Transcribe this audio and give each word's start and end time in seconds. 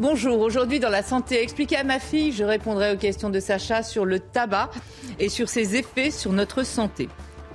Bonjour, 0.00 0.38
aujourd'hui 0.38 0.78
dans 0.78 0.90
la 0.90 1.02
santé 1.02 1.42
expliquée 1.42 1.76
à 1.76 1.82
ma 1.82 1.98
fille, 1.98 2.30
je 2.30 2.44
répondrai 2.44 2.92
aux 2.92 2.96
questions 2.96 3.30
de 3.30 3.40
Sacha 3.40 3.82
sur 3.82 4.04
le 4.04 4.20
tabac 4.20 4.70
et 5.18 5.28
sur 5.28 5.48
ses 5.48 5.74
effets 5.74 6.12
sur 6.12 6.32
notre 6.32 6.62
santé. 6.62 7.08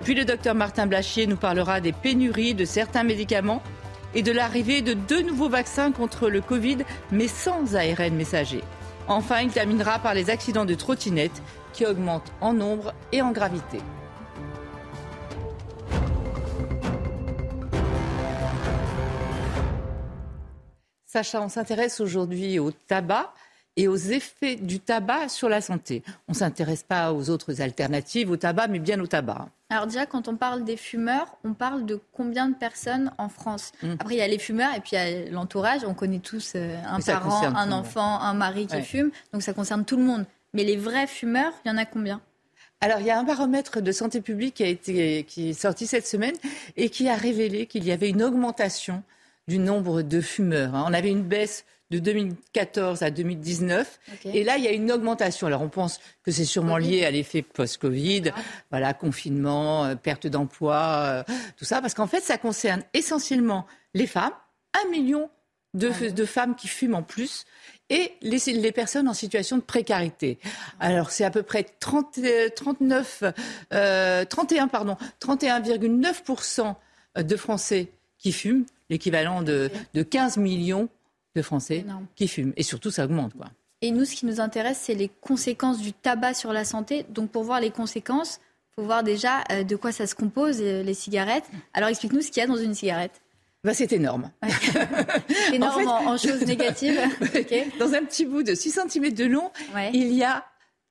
Puis 0.04 0.14
le 0.14 0.26
docteur 0.26 0.54
Martin 0.54 0.86
Blachier 0.86 1.26
nous 1.26 1.38
parlera 1.38 1.80
des 1.80 1.94
pénuries 1.94 2.54
de 2.54 2.66
certains 2.66 3.04
médicaments 3.04 3.64
et 4.14 4.24
de 4.24 4.34
l'arrivée 4.34 4.82
de 4.82 4.92
deux 4.92 5.22
nouveaux 5.22 5.48
vaccins 5.48 5.94
contre 5.94 6.28
le 6.28 6.42
Covid, 6.42 6.80
mais 7.14 7.30
sans 7.30 7.78
ARN 7.78 8.14
messager. 8.14 8.62
Enfin, 9.08 9.40
il 9.40 9.50
terminera 9.50 10.00
par 10.00 10.14
les 10.14 10.30
accidents 10.30 10.66
de 10.66 10.76
trottinette 10.76 11.42
qui 11.72 11.86
augmentent 11.86 12.34
en 12.42 12.52
nombre 12.52 12.94
et 13.14 13.22
en 13.22 13.32
gravité. 13.32 13.78
Sacha, 21.14 21.44
on 21.44 21.48
s'intéresse 21.48 22.00
aujourd'hui 22.00 22.58
au 22.58 22.72
tabac 22.72 23.36
et 23.78 23.88
aux 23.88 23.96
effets 23.96 24.56
du 24.56 24.80
tabac 24.80 25.30
sur 25.30 25.48
la 25.48 25.62
santé. 25.62 26.02
On 26.28 26.32
ne 26.32 26.38
s'intéresse 26.38 26.82
pas 26.82 27.14
aux 27.14 27.30
autres 27.30 27.62
alternatives 27.62 28.32
au 28.32 28.36
tabac, 28.36 28.68
mais 28.68 28.80
bien 28.80 29.00
au 29.00 29.06
tabac. 29.06 29.48
Alors 29.70 29.86
déjà, 29.86 30.08
quand 30.08 30.28
on 30.28 30.36
parle 30.36 30.64
des 30.64 30.76
fumeurs, 30.76 31.38
on 31.44 31.54
parle 31.54 31.86
de 31.86 32.02
combien 32.14 32.48
de 32.48 32.56
personnes 32.56 33.12
en 33.20 33.30
France? 33.30 33.74
Mmh. 33.84 33.92
Après, 34.00 34.16
il 34.16 34.18
y 34.18 34.22
a 34.24 34.28
les 34.28 34.40
fumeurs 34.40 34.74
et 34.76 34.80
puis 34.80 34.94
il 34.94 34.96
y 34.96 34.98
a 34.98 35.30
l'entourage. 35.30 35.82
On 35.86 35.94
connaît 35.94 36.18
tous 36.18 36.54
euh, 36.56 36.76
un 36.88 37.00
parent, 37.00 37.44
un 37.44 37.72
enfant, 37.72 38.20
un 38.20 38.34
mari 38.34 38.66
qui 38.66 38.82
fume. 38.82 39.12
Donc 39.34 39.44
ça 39.44 39.54
concerne 39.54 39.86
tout 39.86 39.98
le 39.98 40.04
monde. 40.04 40.26
Mais 40.56 40.64
les 40.64 40.78
vrais 40.78 41.06
fumeurs, 41.06 41.54
il 41.64 41.68
y 41.68 41.72
en 41.72 41.78
a 41.78 41.86
combien? 41.86 42.22
Alors, 42.82 43.02
il 43.02 43.06
y 43.06 43.12
a 43.12 43.20
un 43.20 43.24
baromètre 43.24 43.84
de 43.84 43.92
santé 43.92 44.20
publique 44.20 44.56
qui, 44.56 44.64
a 44.64 44.68
été, 44.68 45.26
qui 45.26 45.52
est 45.52 45.54
sorti 45.54 45.86
cette 45.86 46.08
semaine 46.08 46.36
et 46.76 46.90
qui 46.90 47.08
a 47.08 47.16
révélé 47.16 47.68
qu'il 47.68 47.84
y 47.84 47.92
avait 47.92 48.10
une 48.10 48.24
augmentation 48.24 49.04
du 49.48 49.60
nombre 49.60 50.02
de 50.02 50.22
fumeurs. 50.22 50.76
Hein. 50.76 50.86
On 50.88 50.94
avait 50.94 51.10
une 51.10 51.24
baisse 51.24 51.66
de 51.94 52.00
2014 52.00 53.04
à 53.04 53.12
2019. 53.12 54.00
Et 54.26 54.44
là, 54.44 54.58
il 54.58 54.64
y 54.64 54.68
a 54.68 54.72
une 54.72 54.92
augmentation. 54.92 55.48
Alors, 55.48 55.62
on 55.62 55.70
pense 55.70 56.00
que 56.24 56.32
c'est 56.32 56.46
sûrement 56.46 56.78
lié 56.78 57.06
à 57.06 57.12
l'effet 57.12 57.44
post-Covid, 57.44 58.32
ah. 58.36 58.40
voilà, 58.72 58.94
confinement, 58.94 59.86
euh, 59.86 59.96
perte 59.96 60.26
d'emploi, 60.26 60.76
euh, 60.78 61.24
tout 61.56 61.66
ça, 61.66 61.82
parce 61.82 61.94
qu'en 61.94 62.08
fait, 62.08 62.22
ça 62.22 62.38
concerne 62.38 62.82
essentiellement 62.94 63.68
les 63.94 64.08
femmes, 64.08 64.34
un 64.84 64.90
million 64.90 65.30
de, 65.76 65.90
ah 65.90 66.26
femmes 66.26 66.56
qui 66.56 66.68
fument 66.68 66.96
en 66.96 67.04
plus, 67.04 67.46
et 67.90 68.14
les, 68.22 68.40
les, 68.48 68.72
personnes 68.72 69.08
en 69.08 69.14
situation 69.14 69.58
de 69.58 69.62
précarité. 69.62 70.40
Alors, 70.80 71.12
c'est 71.12 71.26
à 71.26 71.32
peu 71.32 71.44
près 71.44 71.64
30, 71.64 72.20
39, 72.56 73.24
euh, 73.74 74.26
31, 74.26 74.68
pardon, 74.68 74.98
31,9% 75.20 76.76
de 77.18 77.36
Français 77.36 77.92
qui 78.18 78.32
fument 78.32 78.66
l'équivalent 78.94 79.42
de, 79.42 79.70
de 79.94 80.04
15 80.04 80.38
millions 80.38 80.88
de 81.36 81.42
Français 81.42 81.86
qui 82.16 82.28
fument. 82.28 82.54
Et 82.56 82.64
surtout, 82.64 82.92
ça 82.92 83.06
augmente. 83.06 83.34
Quoi. 83.34 83.48
Et 83.82 83.92
nous, 83.92 84.06
ce 84.06 84.16
qui 84.16 84.26
nous 84.26 84.40
intéresse, 84.40 84.80
c'est 84.82 84.94
les 84.94 85.10
conséquences 85.10 85.80
du 85.80 85.92
tabac 85.92 86.36
sur 86.36 86.54
la 86.54 86.64
santé. 86.64 87.06
Donc, 87.10 87.32
pour 87.32 87.44
voir 87.44 87.60
les 87.60 87.72
conséquences, 87.72 88.40
il 88.72 88.76
faut 88.76 88.84
voir 88.84 89.04
déjà 89.04 89.44
euh, 89.52 89.64
de 89.64 89.76
quoi 89.76 89.92
ça 89.92 90.08
se 90.08 90.16
compose, 90.16 90.62
euh, 90.62 90.84
les 90.84 90.94
cigarettes. 90.94 91.46
Alors, 91.74 91.90
explique-nous 91.90 92.22
ce 92.22 92.32
qu'il 92.32 92.40
y 92.40 92.44
a 92.44 92.48
dans 92.48 92.56
une 92.56 92.76
cigarette. 92.76 93.22
Bah, 93.64 93.74
c'est 93.74 93.92
énorme. 93.94 94.32
énorme 95.54 95.88
en, 95.88 96.18
choses 96.18 96.46
négatives. 96.46 97.00
Dans 97.80 97.94
un 97.94 98.04
petit 98.04 98.26
bout 98.26 98.44
de 98.44 98.56
6 98.56 98.80
cm 98.90 99.14
de 99.14 99.24
long, 99.24 99.52
il 99.94 100.14
y 100.14 100.24
a 100.24 100.46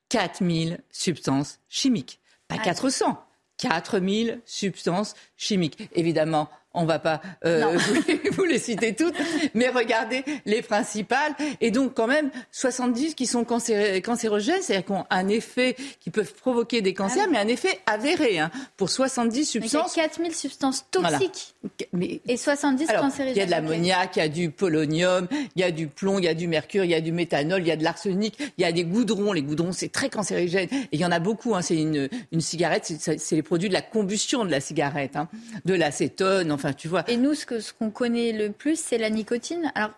4000 0.09 0.79
substances 0.91 1.61
chimiques. 1.69 2.19
Pas 2.49 2.57
400, 2.57 3.23
4000 3.59 4.41
substances 4.47 5.15
chimiques. 5.37 5.89
Évidemment, 5.95 6.49
on 6.75 6.83
ne 6.83 6.87
va 6.87 6.99
pas 6.99 7.21
euh, 7.45 7.77
vous, 8.33 8.45
les 8.45 8.59
citer 8.59 8.95
toutes, 8.95 9.15
mais 9.55 9.69
regardez 9.69 10.25
les 10.47 10.63
principales. 10.63 11.35
Et 11.61 11.71
donc, 11.71 11.95
quand 11.95 12.07
même, 12.07 12.31
70 12.51 13.15
qui 13.15 13.27
sont 13.27 13.45
cancérogènes, 13.45 14.63
c'est-à-dire 14.63 14.87
qui 14.87 14.93
ont 14.93 15.07
un 15.11 15.29
effet, 15.29 15.77
qui 16.01 16.11
peuvent 16.11 16.33
provoquer 16.35 16.81
des 16.81 16.95
cancers, 16.95 17.25
ah 17.27 17.31
mais 17.31 17.39
un 17.39 17.49
effet 17.49 17.81
avéré 17.87 18.39
hein, 18.39 18.51
pour 18.77 18.91
70 18.91 19.45
substances. 19.45 19.97
il 19.97 20.01
y 20.01 20.03
a 20.03 20.09
4000 20.09 20.35
substances 20.35 20.87
toxiques 20.91 21.55
mais, 21.93 22.21
et 22.27 22.37
70 22.37 22.87
cancérigènes. 22.87 23.37
Il 23.37 23.39
y 23.39 23.43
a 23.43 23.47
de 23.47 23.51
l'ammoniac, 23.51 24.17
il 24.17 24.19
y 24.19 24.23
a 24.23 24.29
du 24.29 24.51
polonium, 24.51 25.29
il 25.55 25.61
y 25.61 25.65
a 25.65 25.71
du 25.71 25.89
plomb, 25.89 26.19
il 26.19 26.25
y 26.25 26.29
a 26.29 26.35
du 26.35 26.49
mercure, 26.49 26.85
il 26.85 26.91
y 26.91 26.95
a 26.95 27.01
du 27.01 27.13
méthanol, 27.13 27.63
il 27.63 27.69
y 27.69 27.71
a 27.71 27.77
de 27.77 27.85
l'arsenic, 27.85 28.37
il 28.59 28.63
y 28.63 28.65
a 28.65 28.73
des 28.73 28.85
goudrons. 28.85 29.33
Les 29.33 29.43
goudrons, 29.43 29.73
c'est 29.73 29.91
très 29.91 30.09
cancérigène. 30.09 30.69
Et 30.73 30.89
il 30.93 31.01
y 31.01 31.05
en 31.05 31.13
a 31.13 31.21
beaucoup. 31.21 31.55
Hein. 31.55 31.63
C'est 31.63 31.77
une, 31.77 32.09
une 32.33 32.41
cigarette, 32.41 32.93
c'est 32.99 33.37
les 33.37 33.43
produits 33.43 33.69
de 33.69 33.75
la 33.75 33.83
combustion 33.83 34.45
de 34.45 34.51
la 34.51 34.61
cigarette, 34.61 35.17
hein. 35.17 35.29
de 35.65 35.75
l'acétone, 35.75 36.53
tu 36.73 36.89
vois. 36.89 37.05
Et 37.09 37.17
nous, 37.17 37.35
ce 37.35 37.47
qu'on 37.47 37.61
ce 37.61 37.73
qu'on 37.73 37.91
connaît 37.91 38.33
le 38.33 38.53
plus, 38.53 38.79
c'est 38.79 38.99
la 38.99 39.11
nicotine. 39.11 39.73
Alors, 39.75 39.93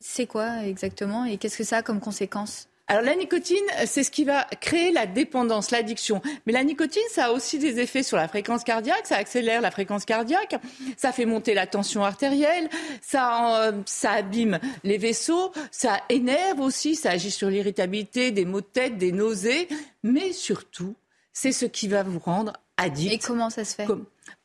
c'est 0.00 0.26
quoi 0.26 0.64
exactement 0.64 1.24
et 1.24 1.38
qu'est-ce 1.38 1.58
que 1.58 1.64
ça 1.64 1.78
a 1.78 1.82
comme 1.82 2.00
conséquence? 2.00 2.68
Alors 2.86 3.02
la 3.02 3.14
nicotine, 3.14 3.64
c'est 3.86 4.02
ce 4.02 4.10
qui 4.10 4.24
va 4.24 4.44
créer 4.60 4.92
la 4.92 5.06
dépendance, 5.06 5.70
l'addiction. 5.70 6.20
Mais 6.44 6.52
la 6.52 6.62
nicotine, 6.62 7.02
ça 7.10 7.26
a 7.26 7.30
aussi 7.30 7.58
des 7.58 7.80
effets 7.80 8.02
sur 8.02 8.18
la 8.18 8.28
fréquence 8.28 8.62
cardiaque, 8.62 9.06
ça 9.06 9.16
accélère 9.16 9.62
la 9.62 9.70
fréquence 9.70 10.04
cardiaque, 10.04 10.56
ça 10.98 11.10
fait 11.12 11.24
monter 11.24 11.54
la 11.54 11.66
tension 11.66 12.04
artérielle, 12.04 12.68
ça, 13.00 13.62
euh, 13.62 13.72
ça 13.86 14.10
abîme 14.10 14.58
les 14.82 14.98
vaisseaux, 14.98 15.50
ça 15.70 16.02
énerve 16.10 16.60
aussi, 16.60 16.94
ça 16.94 17.12
agit 17.12 17.30
sur 17.30 17.48
l'irritabilité, 17.48 18.32
des 18.32 18.44
maux 18.44 18.60
de 18.60 18.66
tête, 18.66 18.98
des 18.98 19.12
nausées, 19.12 19.66
mais 20.02 20.32
surtout, 20.34 20.94
c'est 21.32 21.52
ce 21.52 21.64
qui 21.64 21.88
va 21.88 22.02
vous 22.02 22.18
rendre 22.18 22.52
addict. 22.76 23.12
Et 23.12 23.18
comment 23.18 23.50
ça 23.50 23.64
se 23.64 23.74
fait 23.74 23.86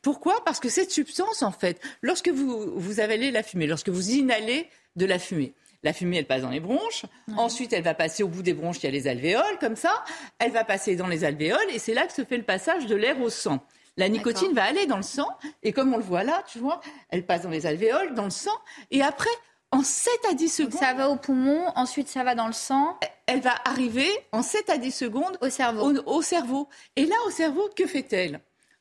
pourquoi? 0.02 0.42
Parce 0.44 0.60
que 0.60 0.68
cette 0.68 0.90
substance, 0.90 1.42
en 1.42 1.52
fait, 1.52 1.80
lorsque 2.02 2.28
vous, 2.28 2.78
vous 2.78 3.00
avalez 3.00 3.30
la 3.30 3.42
fumée, 3.42 3.66
lorsque 3.66 3.88
vous 3.88 4.10
inhalez 4.10 4.68
de 4.96 5.06
la 5.06 5.18
fumée, 5.18 5.54
la 5.82 5.92
fumée, 5.92 6.18
elle 6.18 6.26
passe 6.26 6.42
dans 6.42 6.50
les 6.50 6.60
bronches. 6.60 7.06
Ensuite, 7.36 7.72
elle 7.72 7.82
va 7.82 7.94
passer 7.94 8.22
au 8.22 8.28
bout 8.28 8.42
des 8.42 8.52
bronches, 8.52 8.78
il 8.78 8.84
y 8.84 8.88
a 8.88 8.90
les 8.90 9.08
alvéoles, 9.08 9.58
comme 9.60 9.76
ça. 9.76 10.04
Elle 10.38 10.52
va 10.52 10.64
passer 10.64 10.96
dans 10.96 11.06
les 11.06 11.24
alvéoles 11.24 11.70
et 11.72 11.78
c'est 11.78 11.94
là 11.94 12.06
que 12.06 12.12
se 12.12 12.24
fait 12.24 12.36
le 12.36 12.42
passage 12.42 12.86
de 12.86 12.94
l'air 12.94 13.20
au 13.20 13.30
sang. 13.30 13.64
La 13.96 14.08
nicotine 14.08 14.52
va 14.52 14.64
aller 14.64 14.86
dans 14.86 14.96
le 14.96 15.02
sang 15.02 15.28
et 15.62 15.72
comme 15.72 15.92
on 15.92 15.96
le 15.96 16.02
voit 16.02 16.22
là, 16.22 16.42
tu 16.50 16.58
vois, 16.58 16.80
elle 17.10 17.26
passe 17.26 17.42
dans 17.42 17.50
les 17.50 17.66
alvéoles, 17.66 18.14
dans 18.14 18.24
le 18.24 18.30
sang 18.30 18.56
et 18.90 19.02
après, 19.02 19.30
en 19.72 19.82
7 19.82 20.12
à 20.30 20.34
10 20.34 20.48
secondes. 20.48 20.80
ça 20.80 20.94
va 20.94 21.10
au 21.10 21.16
poumon, 21.16 21.64
ensuite 21.76 22.08
ça 22.08 22.24
va 22.24 22.34
dans 22.34 22.46
le 22.46 22.52
sang. 22.52 22.98
Elle 23.26 23.40
va 23.40 23.54
arriver 23.64 24.08
en 24.32 24.42
7 24.42 24.68
à 24.70 24.78
10 24.78 24.90
secondes 24.90 25.38
au 25.40 25.48
cerveau. 25.48 25.92
au 26.06 26.22
cerveau. 26.22 26.68
Et 26.96 27.06
là, 27.06 27.14
au 27.26 27.30
cerveau, 27.30 27.68
que 27.76 27.86
fait-elle? 27.86 28.40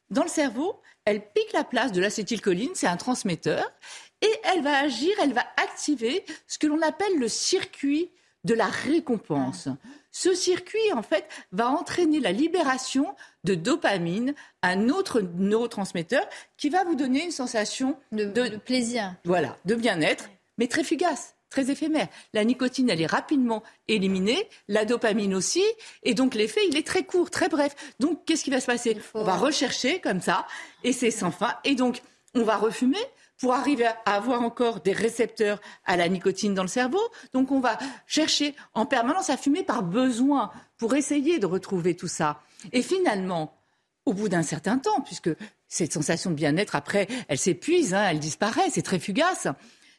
Dans 0.09 0.23
le 0.23 0.29
cerveau, 0.29 0.81
elle 1.05 1.21
pique 1.21 1.53
la 1.53 1.63
place 1.63 1.91
de 1.91 2.01
l'acétylcholine, 2.01 2.71
c'est 2.73 2.87
un 2.87 2.97
transmetteur, 2.97 3.71
et 4.21 4.31
elle 4.43 4.63
va 4.63 4.77
agir, 4.79 5.11
elle 5.21 5.33
va 5.33 5.45
activer 5.57 6.25
ce 6.47 6.57
que 6.57 6.65
l'on 6.65 6.81
appelle 6.81 7.17
le 7.19 7.27
circuit 7.27 8.09
de 8.43 8.55
la 8.55 8.65
récompense. 8.65 9.69
Ce 10.11 10.33
circuit, 10.33 10.93
en 10.95 11.03
fait, 11.03 11.27
va 11.51 11.69
entraîner 11.69 12.19
la 12.19 12.31
libération 12.31 13.13
de 13.43 13.53
dopamine, 13.53 14.33
un 14.63 14.89
autre 14.89 15.21
neurotransmetteur 15.21 16.27
qui 16.57 16.69
va 16.69 16.83
vous 16.83 16.95
donner 16.95 17.23
une 17.23 17.31
sensation 17.31 17.95
de, 18.11 18.25
de 18.25 18.57
plaisir. 18.57 19.13
Voilà, 19.25 19.55
de 19.65 19.75
bien-être, 19.75 20.29
mais 20.59 20.67
très 20.67 20.83
fugace 20.83 21.35
très 21.49 21.71
éphémère. 21.71 22.07
La 22.33 22.43
nicotine, 22.43 22.89
elle 22.89 23.01
est 23.01 23.07
rapidement 23.07 23.63
éliminée, 23.87 24.47
la 24.67 24.85
dopamine 24.85 25.33
aussi, 25.33 25.63
et 26.03 26.13
donc 26.13 26.35
l'effet, 26.35 26.61
il 26.69 26.77
est 26.77 26.85
très 26.85 27.03
court, 27.03 27.31
très 27.31 27.49
bref. 27.49 27.75
Donc, 27.99 28.23
qu'est-ce 28.25 28.43
qui 28.43 28.51
va 28.51 28.61
se 28.61 28.67
passer? 28.67 28.97
On 29.13 29.23
va 29.23 29.35
rechercher 29.35 29.99
comme 29.99 30.21
ça, 30.21 30.45
et 30.83 30.93
c'est 30.93 31.11
sans 31.11 31.31
fin. 31.31 31.55
Et 31.63 31.75
donc, 31.75 32.01
on 32.35 32.43
va 32.43 32.57
refumer 32.57 32.99
pour 33.39 33.53
arriver 33.53 33.85
à 33.85 33.95
avoir 34.05 34.41
encore 34.41 34.81
des 34.81 34.91
récepteurs 34.91 35.59
à 35.85 35.97
la 35.97 36.07
nicotine 36.09 36.53
dans 36.53 36.61
le 36.61 36.67
cerveau. 36.67 37.01
Donc, 37.33 37.51
on 37.51 37.59
va 37.59 37.77
chercher 38.05 38.53
en 38.73 38.85
permanence 38.85 39.29
à 39.29 39.37
fumer 39.37 39.63
par 39.63 39.81
besoin 39.81 40.51
pour 40.77 40.95
essayer 40.95 41.39
de 41.39 41.45
retrouver 41.45 41.95
tout 41.95 42.07
ça. 42.07 42.41
Et 42.73 42.81
finalement, 42.81 43.57
au 44.05 44.13
bout 44.13 44.29
d'un 44.29 44.43
certain 44.43 44.77
temps, 44.77 45.01
puisque 45.01 45.29
cette 45.67 45.93
sensation 45.93 46.31
de 46.31 46.35
bien-être, 46.35 46.75
après, 46.75 47.07
elle 47.27 47.37
s'épuise, 47.37 47.93
hein, 47.93 48.07
elle 48.09 48.19
disparaît, 48.19 48.69
c'est 48.71 48.81
très 48.81 48.99
fugace. 48.99 49.47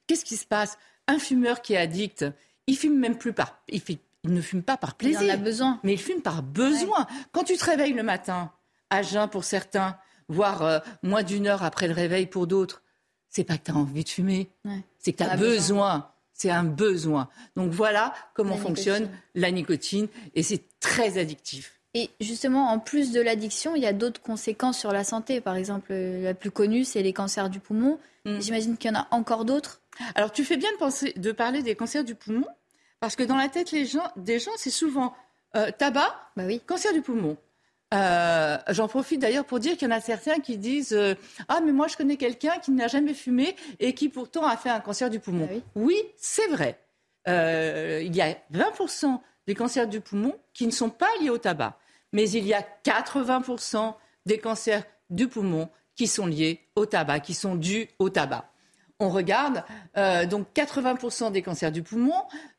Qu'est-ce 0.06 0.24
qui 0.24 0.36
se 0.36 0.46
passe? 0.46 0.78
Un 1.06 1.18
fumeur 1.18 1.62
qui 1.62 1.74
est 1.74 1.78
addict, 1.78 2.24
il 2.66 2.76
fume 2.76 2.98
même 2.98 3.18
plus 3.18 3.32
par, 3.32 3.60
il, 3.68 3.82
ne 4.24 4.40
fume 4.40 4.62
pas 4.62 4.76
par 4.76 4.94
plaisir. 4.94 5.22
Il 5.22 5.30
en 5.30 5.34
a 5.34 5.36
besoin. 5.36 5.80
Mais 5.82 5.94
il 5.94 6.00
fume 6.00 6.22
par 6.22 6.42
besoin. 6.42 7.06
Quand 7.32 7.44
tu 7.44 7.56
te 7.56 7.64
réveilles 7.64 7.92
le 7.92 8.02
matin, 8.02 8.52
à 8.90 9.02
jeun 9.02 9.28
pour 9.28 9.44
certains, 9.44 9.98
voire 10.28 10.62
euh, 10.62 10.78
moins 11.02 11.22
d'une 11.22 11.46
heure 11.46 11.62
après 11.62 11.88
le 11.88 11.94
réveil 11.94 12.26
pour 12.26 12.46
d'autres, 12.46 12.82
c'est 13.28 13.44
pas 13.44 13.58
que 13.58 13.64
tu 13.64 13.70
as 13.70 13.76
envie 13.76 14.04
de 14.04 14.08
fumer, 14.08 14.50
c'est 14.98 15.12
que 15.12 15.18
tu 15.18 15.28
as 15.28 15.36
besoin. 15.36 16.10
C'est 16.32 16.50
un 16.50 16.64
besoin. 16.64 17.28
Donc 17.54 17.70
voilà 17.70 18.14
comment 18.34 18.56
fonctionne 18.56 19.10
la 19.34 19.50
nicotine 19.50 20.08
et 20.34 20.42
c'est 20.42 20.64
très 20.80 21.18
addictif. 21.18 21.79
Et 21.94 22.10
justement, 22.20 22.68
en 22.68 22.78
plus 22.78 23.10
de 23.12 23.20
l'addiction, 23.20 23.74
il 23.74 23.82
y 23.82 23.86
a 23.86 23.92
d'autres 23.92 24.22
conséquences 24.22 24.78
sur 24.78 24.92
la 24.92 25.02
santé. 25.02 25.40
Par 25.40 25.56
exemple, 25.56 25.92
la 25.92 26.34
plus 26.34 26.50
connue, 26.50 26.84
c'est 26.84 27.02
les 27.02 27.12
cancers 27.12 27.50
du 27.50 27.58
poumon. 27.58 27.98
Mm. 28.24 28.40
J'imagine 28.40 28.76
qu'il 28.76 28.90
y 28.90 28.94
en 28.94 29.00
a 29.00 29.08
encore 29.10 29.44
d'autres. 29.44 29.80
Alors, 30.14 30.30
tu 30.32 30.44
fais 30.44 30.56
bien 30.56 30.70
de, 30.72 30.76
penser, 30.76 31.12
de 31.16 31.32
parler 31.32 31.62
des 31.62 31.74
cancers 31.74 32.04
du 32.04 32.14
poumon, 32.14 32.46
parce 33.00 33.16
que 33.16 33.22
dans 33.22 33.36
la 33.36 33.48
tête 33.48 33.72
les 33.72 33.86
gens, 33.86 34.06
des 34.16 34.38
gens, 34.38 34.52
c'est 34.56 34.70
souvent 34.70 35.14
euh, 35.56 35.70
tabac, 35.76 36.14
bah 36.36 36.44
oui. 36.46 36.60
cancer 36.64 36.92
du 36.92 37.02
poumon. 37.02 37.36
Euh, 37.92 38.56
j'en 38.68 38.86
profite 38.86 39.20
d'ailleurs 39.20 39.44
pour 39.44 39.58
dire 39.58 39.76
qu'il 39.76 39.88
y 39.88 39.92
en 39.92 39.96
a 39.96 40.00
certains 40.00 40.38
qui 40.38 40.58
disent 40.58 40.92
euh, 40.92 41.16
Ah, 41.48 41.60
mais 41.60 41.72
moi 41.72 41.88
je 41.88 41.96
connais 41.96 42.16
quelqu'un 42.16 42.56
qui 42.62 42.70
n'a 42.70 42.86
jamais 42.86 43.14
fumé 43.14 43.56
et 43.80 43.94
qui 43.94 44.08
pourtant 44.08 44.46
a 44.46 44.56
fait 44.56 44.70
un 44.70 44.78
cancer 44.78 45.10
du 45.10 45.18
poumon. 45.18 45.48
Bah 45.50 45.60
oui, 45.74 45.96
c'est 46.16 46.46
vrai. 46.46 46.78
il 47.26 48.14
y 48.14 48.20
a 48.20 48.36
20% 48.52 49.18
des 49.50 49.56
cancers 49.56 49.88
du 49.88 50.00
poumon 50.00 50.32
qui 50.54 50.64
ne 50.64 50.70
sont 50.70 50.90
pas 50.90 51.08
liés 51.20 51.28
au 51.28 51.38
tabac. 51.38 51.76
Mais 52.12 52.30
il 52.30 52.46
y 52.46 52.54
a 52.54 52.64
80% 52.84 53.96
des 54.24 54.38
cancers 54.38 54.84
du 55.10 55.26
poumon 55.26 55.68
qui 55.96 56.06
sont 56.06 56.26
liés 56.26 56.60
au 56.76 56.86
tabac, 56.86 57.18
qui 57.18 57.34
sont 57.34 57.56
dus 57.56 57.88
au 57.98 58.10
tabac 58.10 58.46
on 59.02 59.08
regarde, 59.08 59.64
euh, 59.96 60.26
donc 60.26 60.48
80% 60.54 61.32
des 61.32 61.40
cancers 61.40 61.72
du 61.72 61.82
poumon, 61.82 62.12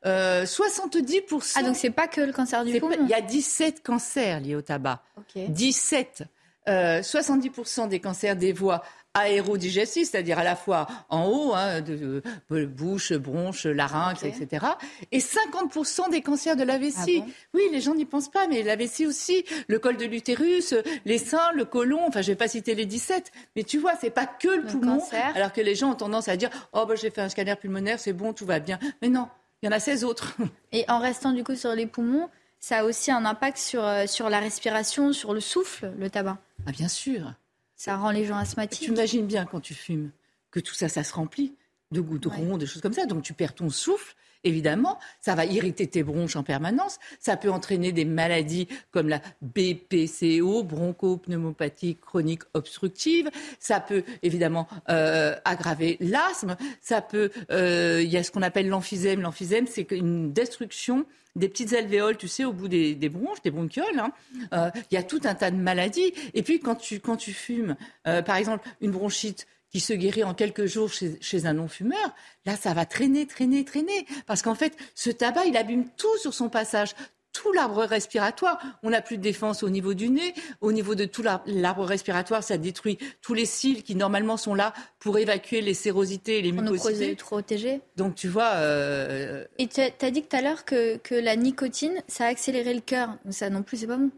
70%. 0.04 1.52
Ah, 1.54 1.62
donc 1.62 1.76
c'est 1.76 1.90
pas 1.90 2.08
que 2.08 2.20
le 2.20 2.32
cancer 2.32 2.64
du 2.64 2.80
poumon 2.80 2.96
Il 3.00 3.08
y 3.08 3.14
a 3.14 3.20
17 3.20 3.80
cancers 3.84 4.40
liés 4.40 4.56
au 4.56 4.60
tabac. 4.60 5.02
17. 5.36 6.24
70% 6.66 7.88
des 7.88 8.00
cancers 8.00 8.36
des 8.36 8.52
voies 8.52 8.82
aérodigestif, 9.14 10.08
c'est-à-dire 10.10 10.38
à 10.38 10.44
la 10.44 10.56
fois 10.56 10.86
en 11.08 11.26
haut, 11.26 11.52
hein, 11.54 11.80
de, 11.80 12.22
bouche, 12.64 13.12
bronche, 13.12 13.66
larynx, 13.66 14.22
etc. 14.22 14.66
Et 15.10 15.18
50% 15.18 16.10
des 16.10 16.22
cancers 16.22 16.56
de 16.56 16.64
la 16.64 16.78
vessie. 16.78 17.22
Ah 17.26 17.30
oui, 17.54 17.62
les 17.70 17.80
gens 17.80 17.94
n'y 17.94 18.04
pensent 18.04 18.30
pas, 18.30 18.46
mais 18.46 18.62
la 18.62 18.76
vessie 18.76 19.06
aussi, 19.06 19.44
le 19.68 19.78
col 19.78 19.96
de 19.96 20.06
l'utérus, 20.06 20.74
les 21.04 21.18
seins, 21.18 21.52
le 21.54 21.64
côlon, 21.64 22.00
enfin 22.06 22.22
je 22.22 22.28
vais 22.28 22.36
pas 22.36 22.48
citer 22.48 22.74
les 22.74 22.86
17, 22.86 23.32
mais 23.56 23.64
tu 23.64 23.78
vois, 23.78 23.92
c'est 24.00 24.10
pas 24.10 24.26
que 24.26 24.48
le, 24.48 24.64
poumon, 24.64 25.02
alors 25.34 25.52
que 25.52 25.60
les 25.60 25.74
gens 25.74 25.90
ont 25.90 25.96
tendance 25.96 26.28
à 26.28 26.36
dire, 26.36 26.50
oh 26.72 26.86
ben 26.86 26.96
j'ai 26.96 27.10
fait 27.10 27.20
un 27.20 27.28
scanner 27.28 27.56
pulmonaire, 27.56 28.00
c'est 28.00 28.12
bon, 28.12 28.32
tout 28.32 28.46
va 28.46 28.60
bien. 28.60 28.78
Mais 29.02 29.08
non, 29.08 29.28
il 29.62 29.66
y 29.66 29.68
en 29.68 29.72
a 29.72 29.80
16 29.80 30.04
autres. 30.04 30.36
Et 30.72 30.84
en 30.88 30.98
restant 30.98 31.32
du 31.32 31.44
coup 31.44 31.54
sur 31.54 31.74
les 31.74 31.86
poumons, 31.86 32.30
ça 32.62 32.78
a 32.78 32.84
aussi 32.84 33.10
un 33.10 33.24
impact 33.24 33.58
sur, 33.58 33.84
euh, 33.84 34.06
sur 34.06 34.30
la 34.30 34.38
respiration, 34.38 35.12
sur 35.12 35.34
le 35.34 35.40
souffle, 35.40 35.92
le 35.98 36.08
tabac. 36.08 36.38
Ah 36.64 36.70
bien 36.70 36.86
sûr. 36.86 37.34
Ça 37.74 37.96
rend 37.96 38.12
les 38.12 38.24
gens 38.24 38.36
asthmatiques. 38.36 38.84
Tu 38.84 38.92
imagines 38.92 39.26
bien 39.26 39.44
quand 39.44 39.60
tu 39.60 39.74
fumes 39.74 40.12
que 40.52 40.60
tout 40.60 40.72
ça, 40.72 40.88
ça 40.88 41.02
se 41.02 41.12
remplit 41.12 41.56
de 41.90 42.00
goudron, 42.00 42.56
de 42.56 42.64
choses 42.64 42.80
comme 42.80 42.92
ça. 42.92 43.04
Donc 43.04 43.24
tu 43.24 43.34
perds 43.34 43.56
ton 43.56 43.68
souffle. 43.68 44.14
Évidemment, 44.44 44.98
ça 45.20 45.34
va 45.34 45.44
irriter 45.44 45.86
tes 45.86 46.02
bronches 46.02 46.36
en 46.36 46.42
permanence. 46.42 46.98
Ça 47.20 47.36
peut 47.36 47.50
entraîner 47.50 47.92
des 47.92 48.04
maladies 48.04 48.66
comme 48.90 49.08
la 49.08 49.20
BPCO, 49.40 50.64
bronchopneumopathie 50.64 51.96
chronique 51.96 52.42
obstructive. 52.54 53.30
Ça 53.60 53.80
peut 53.80 54.02
évidemment 54.22 54.66
euh, 54.88 55.36
aggraver 55.44 55.96
l'asthme. 56.00 56.56
Ça 56.80 57.02
peut, 57.02 57.30
euh, 57.50 58.00
il 58.02 58.10
y 58.10 58.16
a 58.16 58.24
ce 58.24 58.30
qu'on 58.32 58.42
appelle 58.42 58.68
l'emphysème. 58.68 59.20
L'emphysème, 59.20 59.66
c'est 59.66 59.90
une 59.92 60.32
destruction 60.32 61.06
des 61.34 61.48
petites 61.48 61.72
alvéoles, 61.72 62.18
tu 62.18 62.28
sais, 62.28 62.44
au 62.44 62.52
bout 62.52 62.68
des, 62.68 62.94
bronches, 63.08 63.40
des 63.42 63.50
bronchioles. 63.50 63.98
Hein. 63.98 64.12
Euh, 64.52 64.70
il 64.90 64.94
y 64.94 64.98
a 64.98 65.02
tout 65.02 65.20
un 65.24 65.34
tas 65.34 65.50
de 65.50 65.56
maladies. 65.56 66.12
Et 66.34 66.42
puis, 66.42 66.60
quand 66.60 66.74
tu, 66.74 67.00
quand 67.00 67.16
tu 67.16 67.32
fumes, 67.32 67.76
par 68.04 68.36
exemple, 68.36 68.68
une 68.80 68.90
bronchite 68.90 69.46
qui 69.72 69.80
se 69.80 69.94
guérit 69.94 70.22
en 70.22 70.34
quelques 70.34 70.66
jours 70.66 70.92
chez, 70.92 71.18
chez 71.20 71.46
un 71.46 71.54
non-fumeur, 71.54 72.14
là, 72.44 72.56
ça 72.56 72.74
va 72.74 72.84
traîner, 72.84 73.26
traîner, 73.26 73.64
traîner. 73.64 74.06
Parce 74.26 74.42
qu'en 74.42 74.54
fait, 74.54 74.76
ce 74.94 75.10
tabac, 75.10 75.46
il 75.46 75.56
abîme 75.56 75.86
tout 75.96 76.16
sur 76.18 76.34
son 76.34 76.50
passage 76.50 76.94
tout 77.32 77.52
l'arbre 77.52 77.84
respiratoire. 77.84 78.60
On 78.82 78.90
n'a 78.90 79.00
plus 79.00 79.16
de 79.16 79.22
défense 79.22 79.62
au 79.62 79.70
niveau 79.70 79.94
du 79.94 80.10
nez, 80.10 80.34
au 80.60 80.72
niveau 80.72 80.94
de 80.94 81.04
tout 81.04 81.22
l'arbre 81.22 81.84
respiratoire, 81.84 82.42
ça 82.42 82.58
détruit 82.58 82.98
tous 83.20 83.34
les 83.34 83.46
cils 83.46 83.82
qui 83.82 83.94
normalement 83.94 84.36
sont 84.36 84.54
là 84.54 84.72
pour 84.98 85.18
évacuer 85.18 85.60
les 85.60 85.74
sérosités 85.74 86.38
et 86.38 86.42
les 86.42 86.52
mucosités. 86.52 87.16
protégées. 87.16 87.80
Donc 87.96 88.14
tu 88.14 88.28
vois. 88.28 88.52
Euh... 88.56 89.44
Et 89.58 89.66
tu 89.66 89.80
as, 89.80 90.10
dit 90.10 90.22
tout 90.22 90.36
à 90.36 90.42
l'heure 90.42 90.64
que, 90.64 90.98
que 90.98 91.14
la 91.14 91.36
nicotine, 91.36 92.02
ça 92.08 92.26
a 92.26 92.28
accéléré 92.28 92.74
le 92.74 92.80
cœur. 92.80 93.16
Ça 93.30 93.50
non 93.50 93.62
plus, 93.62 93.78
c'est 93.78 93.86
pas 93.86 93.96
bon. 93.96 94.10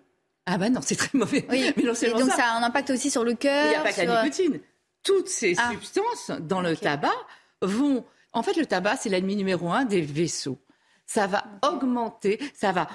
Ah 0.47 0.59
bah 0.59 0.69
non, 0.69 0.81
c'est 0.83 0.97
très 0.97 1.17
mauvais. 1.17 1.47
Oui. 1.49 1.73
Mais 1.77 1.83
non, 1.85 1.95
et 1.95 2.11
donc 2.11 2.31
ça. 2.31 2.45
a 2.45 2.59
un 2.59 2.63
impact 2.63 2.91
aussi 2.91 3.11
sur 3.11 3.25
le 3.25 3.35
cœur. 3.35 3.65
Il 3.67 3.71
n'y 3.71 3.77
a 3.77 3.81
pas 3.81 3.93
que 3.93 4.03
la 4.03 4.25
nicotine. 4.25 4.61
Toutes 5.05 5.29
ces 5.29 5.55
ah. 5.59 5.71
substances 5.71 6.33
dans 6.41 6.61
le 6.61 6.77
tabac 6.77 7.15
vont. 7.63 8.05
En 8.33 8.43
fait, 8.43 8.57
le 8.57 8.67
tabac, 8.67 8.97
c'est 8.97 9.09
l'ennemi 9.09 9.37
numéro 9.37 9.71
un 9.71 9.85
des 9.85 10.01
vaisseaux 10.01 10.59
ça 11.07 11.27
va 11.27 11.45
augmenter, 11.63 12.41
ça 12.55 12.73
va 12.73 12.89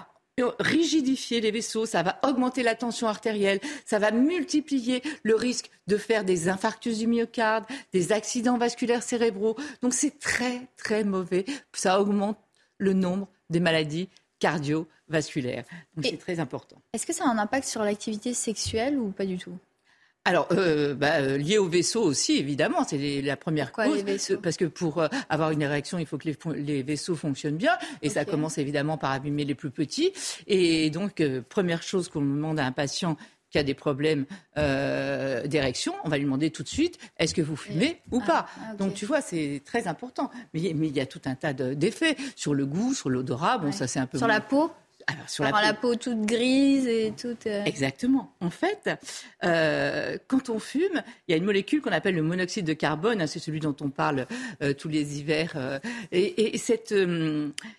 rigidifier 0.59 1.41
les 1.41 1.51
vaisseaux, 1.51 1.85
ça 1.85 2.01
va 2.01 2.17
augmenter 2.23 2.63
la 2.63 2.73
tension 2.73 3.07
artérielle, 3.07 3.59
ça 3.85 3.99
va 3.99 4.11
multiplier 4.11 5.03
le 5.23 5.35
risque 5.35 5.69
de 5.87 5.97
faire 5.97 6.23
des 6.23 6.47
infarctus 6.47 6.97
du 6.97 7.07
myocarde, 7.07 7.65
des 7.91 8.13
accidents 8.13 8.57
vasculaires 8.57 9.03
cérébraux. 9.03 9.57
Donc 9.81 9.93
c'est 9.93 10.17
très 10.17 10.61
très 10.77 11.03
mauvais. 11.03 11.45
Ça 11.73 11.99
augmente 11.99 12.37
le 12.77 12.93
nombre 12.93 13.27
des 13.49 13.59
maladies 13.59 14.07
cardiovasculaires. 14.39 15.65
Donc 15.95 16.05
c'est 16.05 16.17
très 16.17 16.39
important. 16.39 16.77
Est-ce 16.93 17.05
que 17.05 17.13
ça 17.13 17.25
a 17.25 17.27
un 17.27 17.37
impact 17.37 17.67
sur 17.67 17.83
l'activité 17.83 18.33
sexuelle 18.33 18.97
ou 18.97 19.11
pas 19.11 19.25
du 19.25 19.37
tout? 19.37 19.57
Alors, 20.25 20.47
euh, 20.51 20.93
bah, 20.95 21.21
euh, 21.21 21.37
lié 21.37 21.57
au 21.57 21.67
vaisseau 21.67 22.03
aussi, 22.03 22.37
évidemment, 22.37 22.83
c'est 22.87 23.21
la 23.21 23.37
première 23.37 23.71
cause. 23.71 24.03
parce 24.43 24.57
que 24.57 24.65
pour 24.65 24.99
euh, 24.99 25.07
avoir 25.29 25.51
une 25.51 25.61
érection, 25.61 25.97
il 25.97 26.05
faut 26.05 26.17
que 26.17 26.29
les, 26.53 26.83
vaisseaux 26.83 27.15
fonctionnent 27.15 27.57
bien. 27.57 27.77
Et 28.01 28.09
ça 28.09 28.25
commence 28.25 28.57
évidemment 28.57 28.97
par 28.97 29.11
abîmer 29.11 29.45
les 29.45 29.55
plus 29.55 29.71
petits. 29.71 30.11
Et 30.45 30.89
donc, 30.89 31.23
première 31.49 31.83
chose 31.83 32.09
qu'on 32.09 32.21
demande 32.21 32.59
à 32.59 32.65
un 32.65 32.71
patient 32.71 33.17
qui 33.49 33.57
a 33.57 33.63
des 33.63 33.73
problèmes 33.73 34.25
d'érection, 34.55 35.95
on 36.03 36.09
va 36.09 36.17
lui 36.17 36.25
demander 36.25 36.51
tout 36.51 36.61
de 36.61 36.67
suite 36.67 36.99
est-ce 37.17 37.33
que 37.33 37.41
vous 37.41 37.55
fumez 37.55 37.99
ou 38.11 38.19
ah, 38.23 38.27
pas? 38.27 38.45
ah, 38.61 38.75
Donc 38.75 38.93
tu 38.93 39.07
vois, 39.07 39.21
c'est 39.21 39.63
très 39.65 39.87
important. 39.87 40.29
Mais, 40.53 40.61
il 40.61 40.95
y 40.95 40.99
a 40.99 41.07
tout 41.07 41.21
un 41.25 41.33
tas 41.33 41.53
d'effets 41.53 42.15
sur 42.35 42.53
le 42.53 42.67
goût, 42.67 42.93
sur 42.93 43.09
l'odorat. 43.09 43.57
Bon, 43.57 43.71
ça 43.71 43.87
c'est 43.87 43.99
un 43.99 44.05
peu 44.05 44.19
sur 44.19 44.27
la 44.27 44.41
peau? 44.41 44.69
Sur 45.27 45.43
la 45.43 45.73
peau. 45.73 45.95
toute 45.95 46.21
grise 46.21 46.87
et 46.87 47.13
toute. 47.15 47.47
Euh, 47.47 47.63
Exactement. 47.65 48.33
En 48.39 48.49
fait, 48.49 48.89
euh, 49.43 50.17
quand 50.27 50.49
on 50.49 50.59
fume, 50.59 51.03
il 51.27 51.31
y 51.31 51.33
a 51.33 51.37
une 51.37 51.45
molécule 51.45 51.81
qu'on 51.81 51.91
appelle 51.91 52.15
le 52.15 52.21
monoxyde 52.21 52.65
de 52.65 52.73
carbone. 52.73 53.21
Hein, 53.21 53.27
c'est 53.27 53.39
celui 53.39 53.59
dont 53.59 53.75
on 53.81 53.89
parle 53.89 54.27
euh, 54.61 54.73
tous 54.73 54.89
les 54.89 55.19
hivers. 55.19 55.79
et, 56.11 56.57
cette, 56.57 56.93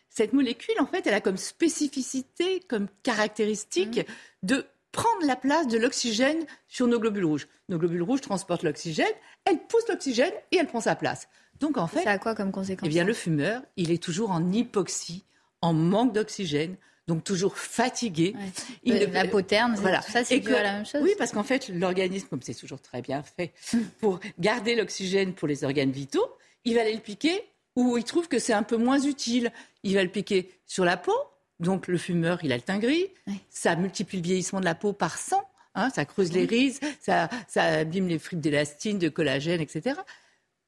cette 0.08 0.32
molécule, 0.32 0.75
en 0.80 0.87
fait, 0.87 1.06
elle 1.06 1.14
a 1.14 1.20
comme 1.20 1.37
spécificité, 1.37 2.60
comme 2.68 2.88
caractéristique 3.02 3.99
mmh. 3.99 4.46
de 4.46 4.66
prendre 4.92 5.26
la 5.26 5.37
place 5.37 5.68
de 5.68 5.78
l'oxygène 5.78 6.44
sur 6.68 6.87
nos 6.87 6.99
globules 6.99 7.25
rouges. 7.25 7.49
Nos 7.68 7.78
globules 7.78 8.02
rouges 8.02 8.20
transportent 8.20 8.64
l'oxygène, 8.64 9.12
elle 9.44 9.58
pousse 9.58 9.88
l'oxygène 9.88 10.32
et 10.50 10.56
elle 10.56 10.66
prend 10.66 10.80
sa 10.80 10.96
place. 10.96 11.28
Donc 11.60 11.76
en 11.76 11.87
fait, 11.87 12.02
ça 12.02 12.12
a 12.12 12.18
quoi 12.18 12.34
comme 12.34 12.52
conséquence 12.52 12.87
Eh 12.87 12.88
bien, 12.88 13.04
le 13.04 13.12
fumeur, 13.12 13.62
il 13.76 13.90
est 13.90 14.02
toujours 14.02 14.30
en 14.30 14.50
hypoxie, 14.50 15.25
en 15.60 15.72
manque 15.75 16.12
d'oxygène, 16.14 16.76
donc 17.10 17.24
toujours 17.24 17.58
fatigué. 17.58 18.36
Il 18.84 18.94
euh, 18.94 19.06
la 19.12 19.26
peau 19.26 19.42
terne, 19.42 19.74
voilà. 19.74 20.00
ça 20.00 20.24
c'est 20.24 20.38
la 20.38 20.74
même 20.74 20.86
chose. 20.86 21.00
Oui, 21.02 21.10
parce 21.18 21.32
qu'en 21.32 21.42
fait, 21.42 21.68
l'organisme, 21.68 22.28
comme 22.28 22.40
c'est 22.40 22.54
toujours 22.54 22.80
très 22.80 23.02
bien 23.02 23.24
fait, 23.24 23.52
pour 24.00 24.20
garder 24.38 24.76
l'oxygène 24.76 25.34
pour 25.34 25.48
les 25.48 25.64
organes 25.64 25.90
vitaux, 25.90 26.24
il 26.64 26.76
va 26.76 26.82
aller 26.82 26.94
le 26.94 27.00
piquer 27.00 27.42
où 27.74 27.98
il 27.98 28.04
trouve 28.04 28.28
que 28.28 28.38
c'est 28.38 28.52
un 28.52 28.62
peu 28.62 28.76
moins 28.76 29.00
utile. 29.00 29.50
Il 29.82 29.94
va 29.94 30.04
le 30.04 30.08
piquer 30.08 30.50
sur 30.66 30.84
la 30.84 30.96
peau, 30.96 31.16
donc 31.58 31.88
le 31.88 31.98
fumeur, 31.98 32.38
il 32.44 32.52
a 32.52 32.56
le 32.56 32.62
teint 32.62 32.78
gris, 32.78 33.08
ça 33.48 33.74
multiplie 33.74 34.18
le 34.18 34.24
vieillissement 34.24 34.60
de 34.60 34.64
la 34.64 34.76
peau 34.76 34.92
par 34.92 35.18
100, 35.18 35.36
hein, 35.74 35.90
ça 35.90 36.04
creuse 36.04 36.32
les 36.32 36.44
rides, 36.44 36.78
ça, 37.00 37.28
ça 37.48 37.64
abîme 37.64 38.06
les 38.06 38.20
fibres 38.20 38.42
d'élastine, 38.42 38.98
de 38.98 39.08
collagène, 39.08 39.60
etc. 39.60 39.96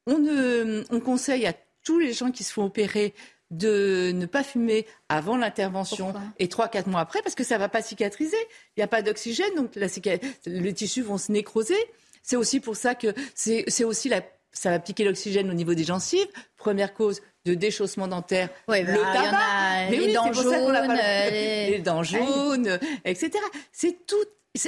On, 0.08 0.82
on 0.90 1.00
conseille 1.00 1.46
à 1.46 1.54
tous 1.84 2.00
les 2.00 2.12
gens 2.12 2.32
qui 2.32 2.42
se 2.42 2.52
font 2.52 2.64
opérer 2.64 3.14
de 3.52 4.11
ne 4.12 4.26
pas 4.26 4.42
fumer 4.42 4.87
avant 5.09 5.37
l'intervention 5.37 6.12
et 6.38 6.47
3-4 6.47 6.88
mois 6.88 7.00
après 7.00 7.23
parce 7.23 7.35
que 7.35 7.44
ça 7.44 7.54
ne 7.54 7.61
va 7.61 7.68
pas 7.68 7.82
cicatriser. 7.82 8.37
Il 8.76 8.80
n'y 8.80 8.82
a 8.82 8.88
pas 8.88 9.02
d'oxygène, 9.02 9.54
donc 9.54 9.76
la 9.76 9.87
les 10.47 10.75
tissus 10.75 11.02
vont 11.02 11.18
se 11.18 11.30
nécroser. 11.30 11.76
C'est 12.23 12.37
aussi 12.37 12.61
pour 12.61 12.76
ça 12.76 12.94
que 12.94 13.14
c'est 13.35 13.85
aussi 13.85 14.09
la, 14.09 14.23
ça 14.52 14.71
va 14.71 14.78
piquer 14.78 15.04
l'oxygène 15.04 15.50
au 15.50 15.54
niveau 15.54 15.75
des 15.75 15.85
gencives. 15.85 16.26
Première 16.56 16.94
cause 16.94 17.21
de 17.44 17.54
déchaussement 17.54 18.09
dentaire, 18.09 18.49
le 18.68 18.85
tabac, 18.85 19.90
les, 19.90 20.12
dents 20.12 20.32
jaunes, 20.32 20.99
les... 21.30 21.78
dents 21.80 22.02
jaunes, 22.02 22.78
etc. 23.04 23.32
C'est 23.73 24.06
tout. 24.06 24.16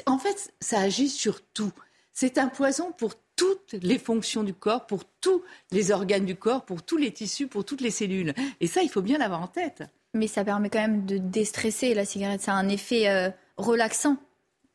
En 0.06 0.18
fait, 0.18 0.52
ça 0.60 0.80
agit 0.80 1.08
sur 1.08 1.40
tout. 1.52 1.72
C'est 2.12 2.38
un 2.38 2.48
poison 2.48 2.92
pour 2.92 3.14
toutes 3.36 3.72
les 3.82 3.98
fonctions 3.98 4.42
du 4.42 4.54
corps, 4.54 4.86
pour 4.86 5.04
tous 5.20 5.42
les 5.70 5.90
organes 5.90 6.24
du 6.24 6.36
corps, 6.36 6.64
pour 6.64 6.82
tous 6.82 6.96
les 6.96 7.12
tissus, 7.12 7.46
pour 7.46 7.64
toutes 7.64 7.80
les 7.80 7.90
cellules. 7.90 8.34
Et 8.60 8.66
ça, 8.66 8.82
il 8.82 8.88
faut 8.88 9.02
bien 9.02 9.18
l'avoir 9.18 9.42
en 9.42 9.48
tête. 9.48 9.82
Mais 10.14 10.28
ça 10.28 10.44
permet 10.44 10.70
quand 10.70 10.80
même 10.80 11.06
de 11.06 11.18
déstresser 11.18 11.94
la 11.94 12.04
cigarette. 12.04 12.40
Ça 12.40 12.52
a 12.52 12.56
un 12.56 12.68
effet 12.68 13.08
euh, 13.08 13.30
relaxant. 13.56 14.16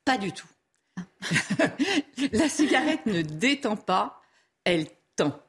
Pas 0.03 0.17
du 0.17 0.31
tout. 0.31 0.47
Ah. 0.97 1.03
la 2.33 2.49
cigarette 2.49 3.05
ne 3.05 3.21
détend 3.21 3.77
pas, 3.77 4.21
elle 4.65 4.87
tend. 5.15 5.39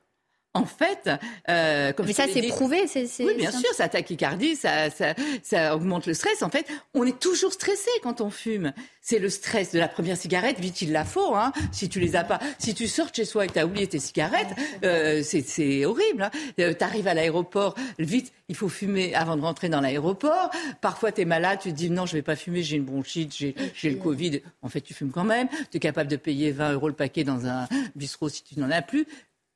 En 0.53 0.65
fait, 0.65 1.09
euh, 1.49 1.93
comme 1.93 2.07
mais 2.07 2.13
ça 2.13 2.25
c'est 2.33 2.43
prouvé, 2.49 2.89
c'est 2.89 3.07
oui 3.21 3.35
bien 3.37 3.53
sûr, 3.53 3.73
ça 3.73 3.89
tachycardie, 3.89 4.57
ça, 4.57 4.91
ça, 4.91 5.15
ça 5.45 5.77
augmente 5.77 6.07
le 6.07 6.15
stress. 6.15 6.43
En 6.43 6.51
fait, 6.51 6.67
on 6.93 7.05
est 7.05 7.21
toujours 7.21 7.53
stressé 7.53 7.89
quand 8.03 8.21
on 8.21 8.31
fume. 8.31 8.73
C'est 9.01 9.21
le 9.21 9.29
stress 9.29 9.71
de 9.73 9.79
la 9.79 9.87
première 9.87 10.17
cigarette, 10.17 10.59
vite 10.59 10.83
il 10.83 10.91
la 10.91 11.05
faut. 11.05 11.37
Hein, 11.37 11.53
si 11.71 11.89
tu 11.89 12.01
les 12.01 12.17
as 12.17 12.25
pas, 12.25 12.41
si 12.59 12.75
tu 12.75 12.89
sors 12.89 13.11
de 13.11 13.15
chez 13.15 13.25
soi 13.25 13.45
et 13.45 13.49
que 13.49 13.53
tu 13.53 13.59
as 13.61 13.67
oublié 13.67 13.87
tes 13.87 14.01
cigarettes, 14.01 14.51
euh, 14.85 15.23
c'est 15.23 15.85
horrible. 15.85 16.25
Hein. 16.25 16.31
Euh, 16.59 16.75
tu 16.77 16.85
arrives 16.85 17.07
à 17.07 17.15
l'aéroport, 17.15 17.77
vite 18.01 18.33
il 18.49 18.57
faut 18.57 18.69
fumer 18.69 19.15
avant 19.15 19.37
de 19.37 19.43
rentrer 19.43 19.69
dans 19.69 19.81
l'aéroport. 19.81 20.51
Parfois 20.81 21.13
tu 21.13 21.21
es 21.21 21.25
malade, 21.25 21.61
tu 21.63 21.71
te 21.71 21.77
dis 21.77 21.91
non 21.91 22.07
je 22.07 22.15
vais 22.15 22.23
pas 22.23 22.35
fumer, 22.35 22.65
j'ai 22.65 22.77
une 22.77 22.85
bronchite, 22.85 23.33
j'ai 23.33 23.55
le 23.91 23.97
Covid. 23.97 24.43
En 24.63 24.69
fait 24.69 24.81
tu 24.81 24.95
fumes 24.95 25.13
quand 25.13 25.23
même. 25.23 25.47
Tu 25.71 25.77
es 25.77 25.81
capable 25.81 26.11
de 26.11 26.17
payer 26.17 26.51
20 26.51 26.73
euros 26.73 26.89
le 26.89 26.95
paquet 26.95 27.23
dans 27.23 27.47
un 27.47 27.69
bistrot 27.95 28.29
si 28.29 28.43
tu 28.43 28.59
n'en 28.59 28.71
as 28.73 28.83
plus 28.83 29.07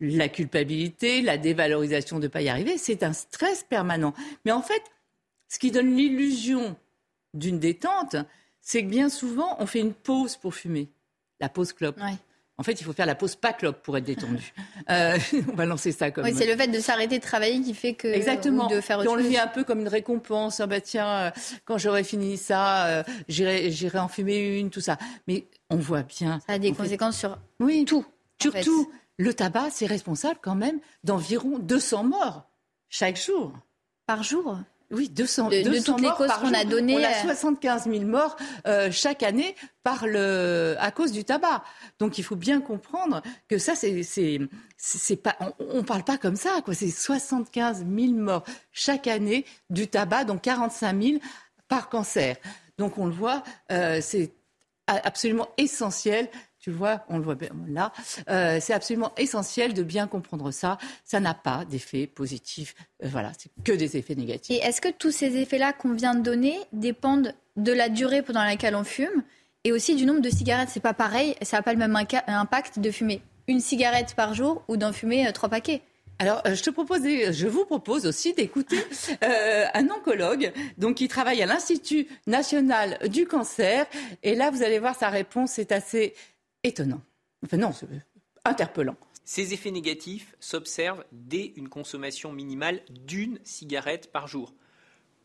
la 0.01 0.29
culpabilité, 0.29 1.23
la 1.23 1.39
dévalorisation 1.39 2.19
de 2.19 2.25
ne 2.25 2.29
pas 2.29 2.43
y 2.43 2.49
arriver, 2.49 2.79
c'est 2.79 3.03
un 3.03 3.13
stress 3.13 3.65
permanent. 3.65 4.15
Mais 4.45 4.53
en 4.53 4.63
fait, 4.63 4.83
ce 5.49 5.59
qui 5.59 5.71
donne 5.71 5.95
l'illusion 5.95 6.77
d'une 7.33 7.59
détente, 7.59 8.17
c'est 8.61 8.83
que 8.83 8.89
bien 8.89 9.09
souvent, 9.09 9.57
on 9.59 9.67
fait 9.67 9.81
une 9.81 9.93
pause 9.93 10.37
pour 10.37 10.55
fumer, 10.55 10.89
la 11.41 11.49
pause 11.49 11.73
clope. 11.73 11.99
En 12.57 12.63
fait, 12.63 12.81
il 12.81 12.85
faut 12.85 12.93
faire 12.93 13.07
la 13.07 13.17
pause 13.17 13.35
pas 13.35 13.53
clope 13.53 13.83
pour 13.83 13.97
être 13.97 14.05
détendu. 14.05 14.53
Euh, 14.91 15.17
on 15.51 15.55
va 15.55 15.65
lancer 15.65 15.93
ça 15.93 16.11
comme. 16.11 16.25
Oui, 16.25 16.35
c'est 16.37 16.47
le 16.47 16.57
fait 16.59 16.67
de 16.67 16.79
s'arrêter 16.79 17.17
de 17.17 17.23
travailler 17.23 17.59
qui 17.63 17.73
fait 17.73 17.95
que. 17.95 18.07
Exactement. 18.07 18.67
de 18.67 18.83
faire 18.83 18.99
autre 18.99 19.11
on 19.11 19.15
le 19.15 19.23
vit 19.23 19.39
un 19.39 19.47
peu 19.47 19.65
comme 19.65 19.81
une 19.81 19.89
récompense. 19.89 20.61
Ah 20.61 20.67
bah 20.67 20.83
tiens, 20.83 21.09
euh, 21.09 21.31
quand 21.65 21.79
j'aurai 21.79 22.05
fini 22.05 22.37
ça, 22.37 22.87
euh, 22.87 23.03
j'irai, 23.29 23.99
en 23.99 24.09
fumer 24.09 24.59
une, 24.59 24.69
tout 24.69 24.83
ça. 24.83 24.99
Mais 25.27 25.47
on 25.71 25.77
voit 25.77 26.03
bien. 26.03 26.41
Ça 26.47 26.55
a 26.55 26.59
des 26.59 26.73
conséquences 26.73 27.17
sur 27.17 27.39
oui, 27.61 27.87
tout. 27.87 28.05
Surtout, 28.39 28.93
le 29.17 29.35
tabac, 29.35 29.71
c'est 29.71 29.87
responsable 29.87 30.39
quand 30.43 30.55
même 30.55 30.81
d'environ 31.05 31.59
200 31.59 32.05
morts 32.05 32.49
chaque 32.89 33.17
jour. 33.17 33.53
Par 34.07 34.23
jour? 34.23 34.59
Oui, 34.91 35.09
200, 35.09 35.49
de, 35.49 35.63
200 35.63 35.93
toutes 35.93 36.03
les 36.03 36.11
causes 36.11 36.31
qu'on 36.41 36.53
a 36.53 36.65
données. 36.65 36.99
On 36.99 37.03
a 37.03 37.35
75 37.35 37.85
000 37.91 38.05
morts 38.05 38.37
euh, 38.67 38.91
chaque 38.93 39.23
année 39.23 39.57
par 39.83 40.07
le, 40.07 40.77
à 40.79 40.91
cause 40.91 41.11
du 41.11 41.25
tabac. 41.25 41.65
Donc 41.99 42.19
il 42.19 42.25
faut 42.25 42.37
bien 42.37 42.61
comprendre 42.61 43.23
que 43.49 43.59
ça, 43.59 43.75
c'est, 43.75 44.03
c'est, 44.03 45.17
pas, 45.17 45.37
on 45.59 45.79
ne 45.79 45.83
parle 45.83 46.05
pas 46.05 46.19
comme 46.19 46.37
ça. 46.37 46.61
Quoi. 46.65 46.75
C'est 46.75 46.91
75 46.91 47.79
000 47.79 48.13
morts 48.13 48.45
chaque 48.73 49.07
année 49.07 49.45
du 49.71 49.89
tabac, 49.89 50.25
donc 50.25 50.43
45 50.43 51.03
000 51.03 51.19
par 51.67 51.89
cancer. 51.89 52.37
Donc 52.79 52.99
on 52.99 53.07
le 53.07 53.13
voit, 53.13 53.43
euh, 53.73 54.01
c'est 54.03 54.33
absolument 54.87 55.49
essentiel 55.57 56.29
tu 56.65 56.71
vois, 56.71 57.05
on 57.11 57.19
le 57.19 57.25
voit 57.25 57.35
bien 57.35 57.51
là. 57.69 57.93
Euh, 58.31 58.57
c'est 58.59 58.73
absolument 58.73 59.13
essentiel 59.19 59.75
de 59.75 59.83
bien 59.83 60.07
comprendre 60.07 60.51
ça. 60.51 60.79
Ça 61.05 61.21
n'a 61.21 61.35
pas 61.35 61.67
d'effet 61.67 62.07
positif. 62.07 62.75
Euh, 63.03 63.09
voilà, 63.11 63.33
c'est 63.39 63.51
que 63.65 63.73
des 63.73 63.99
effets 63.99 64.15
négatifs. 64.15 64.57
Et 64.57 64.65
est-ce 64.67 64.81
que 64.81 64.89
tous 64.89 65.11
ces 65.11 65.37
effets-là 65.37 65.75
qu'on 65.75 65.93
vient 65.93 66.15
de 66.15 66.23
donner 66.23 66.59
dépendent 66.73 67.35
de 67.57 67.71
la 67.71 67.91
durée 67.91 68.23
pendant 68.23 68.43
laquelle 68.43 68.75
on 68.77 68.83
fume 68.83 69.25
et 69.65 69.73
aussi 69.73 69.95
du 69.95 70.07
nombre 70.07 70.23
de 70.23 70.31
cigarettes? 70.31 70.71
C'est 70.73 70.81
pas 70.81 70.95
pareil. 70.95 71.35
Ça 71.43 71.59
n'a 71.59 71.63
pas 71.63 71.75
le 71.75 71.79
même 71.79 71.95
impact 72.29 72.79
de 72.79 72.91
fumer 72.91 73.21
une 73.47 73.61
cigarette 73.61 74.15
par 74.17 74.33
jour 74.33 74.65
ou 74.67 74.79
d'en 74.79 74.95
fumer 74.95 75.29
euh, 75.29 75.33
trois 75.33 75.51
paquets. 75.51 75.83
Alors, 76.19 76.41
je 76.47 76.63
te 76.63 76.71
propose, 76.71 77.03
je 77.03 77.47
vous 77.47 77.67
propose 77.67 78.07
aussi 78.07 78.33
d'écouter 78.33 78.79
un 79.21 79.91
oncologue, 79.91 80.53
donc 80.79 80.95
qui 80.95 81.09
travaille 81.09 81.43
à 81.43 81.47
l'Institut 81.47 82.07
national 82.27 82.99
du 83.09 83.27
cancer. 83.27 83.85
Et 84.23 84.37
là, 84.37 84.51
vous 84.51 84.63
allez 84.63 84.79
voir, 84.79 84.97
sa 84.97 85.11
réponse 85.11 85.59
est 85.59 85.73
assez 85.73 86.15
étonnant. 86.65 87.01
Enfin 87.45 87.59
non, 87.59 87.73
c'est 87.73 87.87
interpellant. 88.45 88.97
Ces 89.25 89.55
effets 89.55 89.71
négatifs 89.71 90.35
s'observent 90.41 91.05
dès 91.13 91.53
une 91.57 91.69
consommation 91.69 92.33
minimale 92.33 92.83
d'une 92.91 93.39
cigarette 93.45 94.11
par 94.13 94.27
jour. 94.27 94.53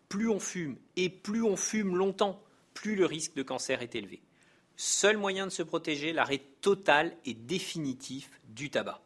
Plus 0.08 0.30
on 0.30 0.40
fume 0.40 0.78
et 0.96 1.10
plus 1.10 1.44
on 1.44 1.58
fume 1.58 1.96
longtemps, 1.96 2.42
plus 2.74 2.96
le 2.96 3.06
risque 3.06 3.36
de 3.36 3.44
cancer 3.44 3.82
est 3.82 3.96
élevé. 3.96 4.22
Seul 4.78 5.18
moyen 5.18 5.46
de 5.46 5.52
se 5.52 5.64
protéger, 5.64 6.14
l'arrêt 6.14 6.42
total 6.62 7.14
et 7.26 7.34
définitif 7.34 8.30
du 8.48 8.70
tabac. 8.70 9.02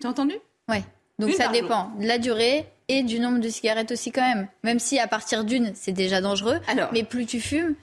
T'as 0.00 0.08
entendu? 0.08 0.34
Oui. 0.68 0.78
Donc 1.18 1.32
ça 1.32 1.48
dépend 1.48 1.94
de 1.98 2.06
la 2.06 2.18
durée 2.18 2.66
et 2.88 3.02
du 3.02 3.20
nombre 3.20 3.40
de 3.40 3.48
cigarettes 3.50 3.90
aussi 3.92 4.10
quand 4.10 4.26
même. 4.26 4.48
Même 4.64 4.78
si 4.78 4.98
à 4.98 5.06
partir 5.06 5.44
d'une, 5.44 5.74
c'est 5.74 5.92
déjà 5.92 6.22
dangereux. 6.22 6.58
Alors, 6.66 6.90
mais 6.94 7.04
plus 7.04 7.26
tu 7.26 7.40
fumes, 7.40 7.76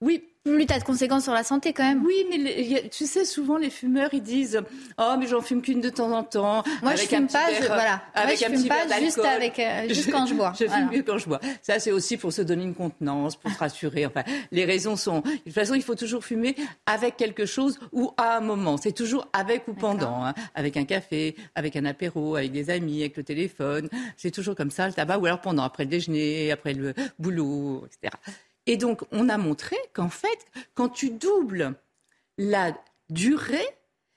oui, 0.00 0.24
plus 0.54 0.66
t'as 0.66 0.78
de 0.78 0.84
conséquences 0.84 1.24
sur 1.24 1.32
la 1.32 1.44
santé 1.44 1.72
quand 1.72 1.84
même. 1.84 2.04
Oui, 2.04 2.26
mais 2.30 2.88
tu 2.90 3.06
sais, 3.06 3.24
souvent 3.24 3.56
les 3.56 3.70
fumeurs 3.70 4.10
ils 4.12 4.22
disent 4.22 4.60
Oh, 4.98 5.14
mais 5.18 5.26
j'en 5.26 5.40
fume 5.40 5.62
qu'une 5.62 5.80
de 5.80 5.90
temps 5.90 6.12
en 6.12 6.24
temps. 6.24 6.62
Moi, 6.82 6.94
je 6.96 7.02
fume 7.02 7.26
pas, 7.26 7.48
voilà. 7.66 8.02
Avec 8.14 8.40
Moi, 8.40 8.48
je 8.50 8.56
fume 8.56 8.68
pas 8.68 9.00
juste, 9.00 9.18
avec, 9.18 9.58
euh, 9.58 9.88
juste 9.88 10.10
quand 10.10 10.26
je 10.26 10.34
bois. 10.34 10.52
je 10.58 10.66
fume 10.66 10.90
mieux 10.90 11.02
quand 11.02 11.18
je 11.18 11.28
bois. 11.28 11.40
Ça, 11.62 11.78
c'est 11.78 11.92
aussi 11.92 12.16
pour 12.16 12.32
se 12.32 12.42
donner 12.42 12.64
une 12.64 12.74
contenance, 12.74 13.36
pour 13.36 13.50
se 13.50 13.58
rassurer. 13.58 14.06
Enfin, 14.06 14.22
les 14.50 14.64
raisons 14.64 14.96
sont. 14.96 15.20
De 15.20 15.30
toute 15.30 15.52
façon, 15.52 15.74
il 15.74 15.82
faut 15.82 15.94
toujours 15.94 16.24
fumer 16.24 16.56
avec 16.86 17.16
quelque 17.16 17.46
chose 17.46 17.78
ou 17.92 18.12
à 18.16 18.36
un 18.36 18.40
moment. 18.40 18.76
C'est 18.76 18.92
toujours 18.92 19.28
avec 19.32 19.68
ou 19.68 19.74
pendant. 19.74 20.24
Hein. 20.24 20.34
Avec 20.54 20.76
un 20.76 20.84
café, 20.84 21.36
avec 21.54 21.76
un 21.76 21.84
apéro, 21.84 22.36
avec 22.36 22.52
des 22.52 22.70
amis, 22.70 23.00
avec 23.00 23.16
le 23.16 23.24
téléphone. 23.24 23.88
C'est 24.16 24.30
toujours 24.30 24.54
comme 24.54 24.70
ça, 24.70 24.86
le 24.86 24.92
tabac, 24.92 25.18
ou 25.18 25.26
alors 25.26 25.40
pendant, 25.40 25.62
après 25.62 25.84
le 25.84 25.90
déjeuner, 25.90 26.52
après 26.52 26.74
le 26.74 26.94
boulot, 27.18 27.86
etc. 27.86 28.16
Et 28.68 28.76
donc, 28.76 29.00
on 29.10 29.28
a 29.30 29.38
montré 29.38 29.76
qu'en 29.94 30.10
fait, 30.10 30.38
quand 30.74 30.90
tu 30.90 31.10
doubles 31.10 31.74
la 32.36 32.72
durée, 33.08 33.66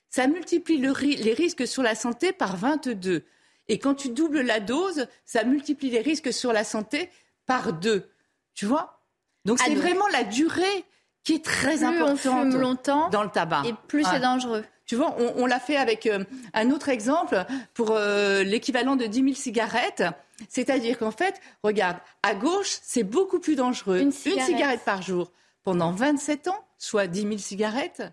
ça 0.10 0.28
multiplie 0.28 0.78
les 0.78 1.34
risques 1.34 1.66
sur 1.66 1.82
la 1.82 1.96
santé 1.96 2.34
par 2.34 2.58
22. 2.58 3.24
Et 3.70 3.80
quand 3.80 3.96
tu 3.96 4.10
doubles 4.10 4.42
la 4.42 4.60
dose, 4.60 5.08
ça 5.26 5.46
multiplie 5.46 5.90
les 5.90 6.02
risques 6.02 6.34
sur 6.34 6.52
la 6.52 6.66
santé 6.66 7.10
par 7.46 7.72
2. 7.72 8.10
Tu 8.54 8.66
vois? 8.66 9.00
Donc, 9.46 9.58
c'est 9.60 9.74
vraiment 9.74 10.08
la 10.10 10.26
durée 10.26 10.84
qui 11.24 11.36
est 11.36 11.46
très 11.46 11.86
importante 11.86 12.54
longtemps 12.54 13.08
dans 13.10 13.24
le 13.24 13.30
tabac. 13.30 13.64
Et 13.66 13.74
plus 13.88 14.04
c'est 14.04 14.20
dangereux. 14.20 14.66
Tu 14.86 14.98
vois, 14.98 15.16
on, 15.18 15.46
l'a 15.46 15.60
fait 15.60 15.78
avec 15.78 16.06
euh, 16.06 16.26
un 16.54 16.70
autre 16.72 16.90
exemple 16.90 17.46
pour 17.74 17.92
euh, 17.92 18.44
l'équivalent 18.44 18.98
de 18.98 19.06
10 19.06 19.24
000 19.24 19.36
cigarettes. 19.36 20.04
C'est-à-dire 20.50 20.98
qu'en 20.98 21.12
fait, 21.12 21.40
regarde, 21.64 21.98
à 22.24 22.36
gauche, 22.36 22.78
c'est 22.82 23.04
beaucoup 23.04 23.40
plus 23.40 23.56
dangereux. 23.56 24.00
Une 24.00 24.12
cigarette. 24.12 24.82
par 24.86 25.02
jour 25.02 25.32
pendant 25.64 25.92
27 25.92 26.48
ans, 26.48 26.66
soit 26.78 27.08
10 27.08 27.22
000 27.22 27.38
cigarettes, 27.38 28.04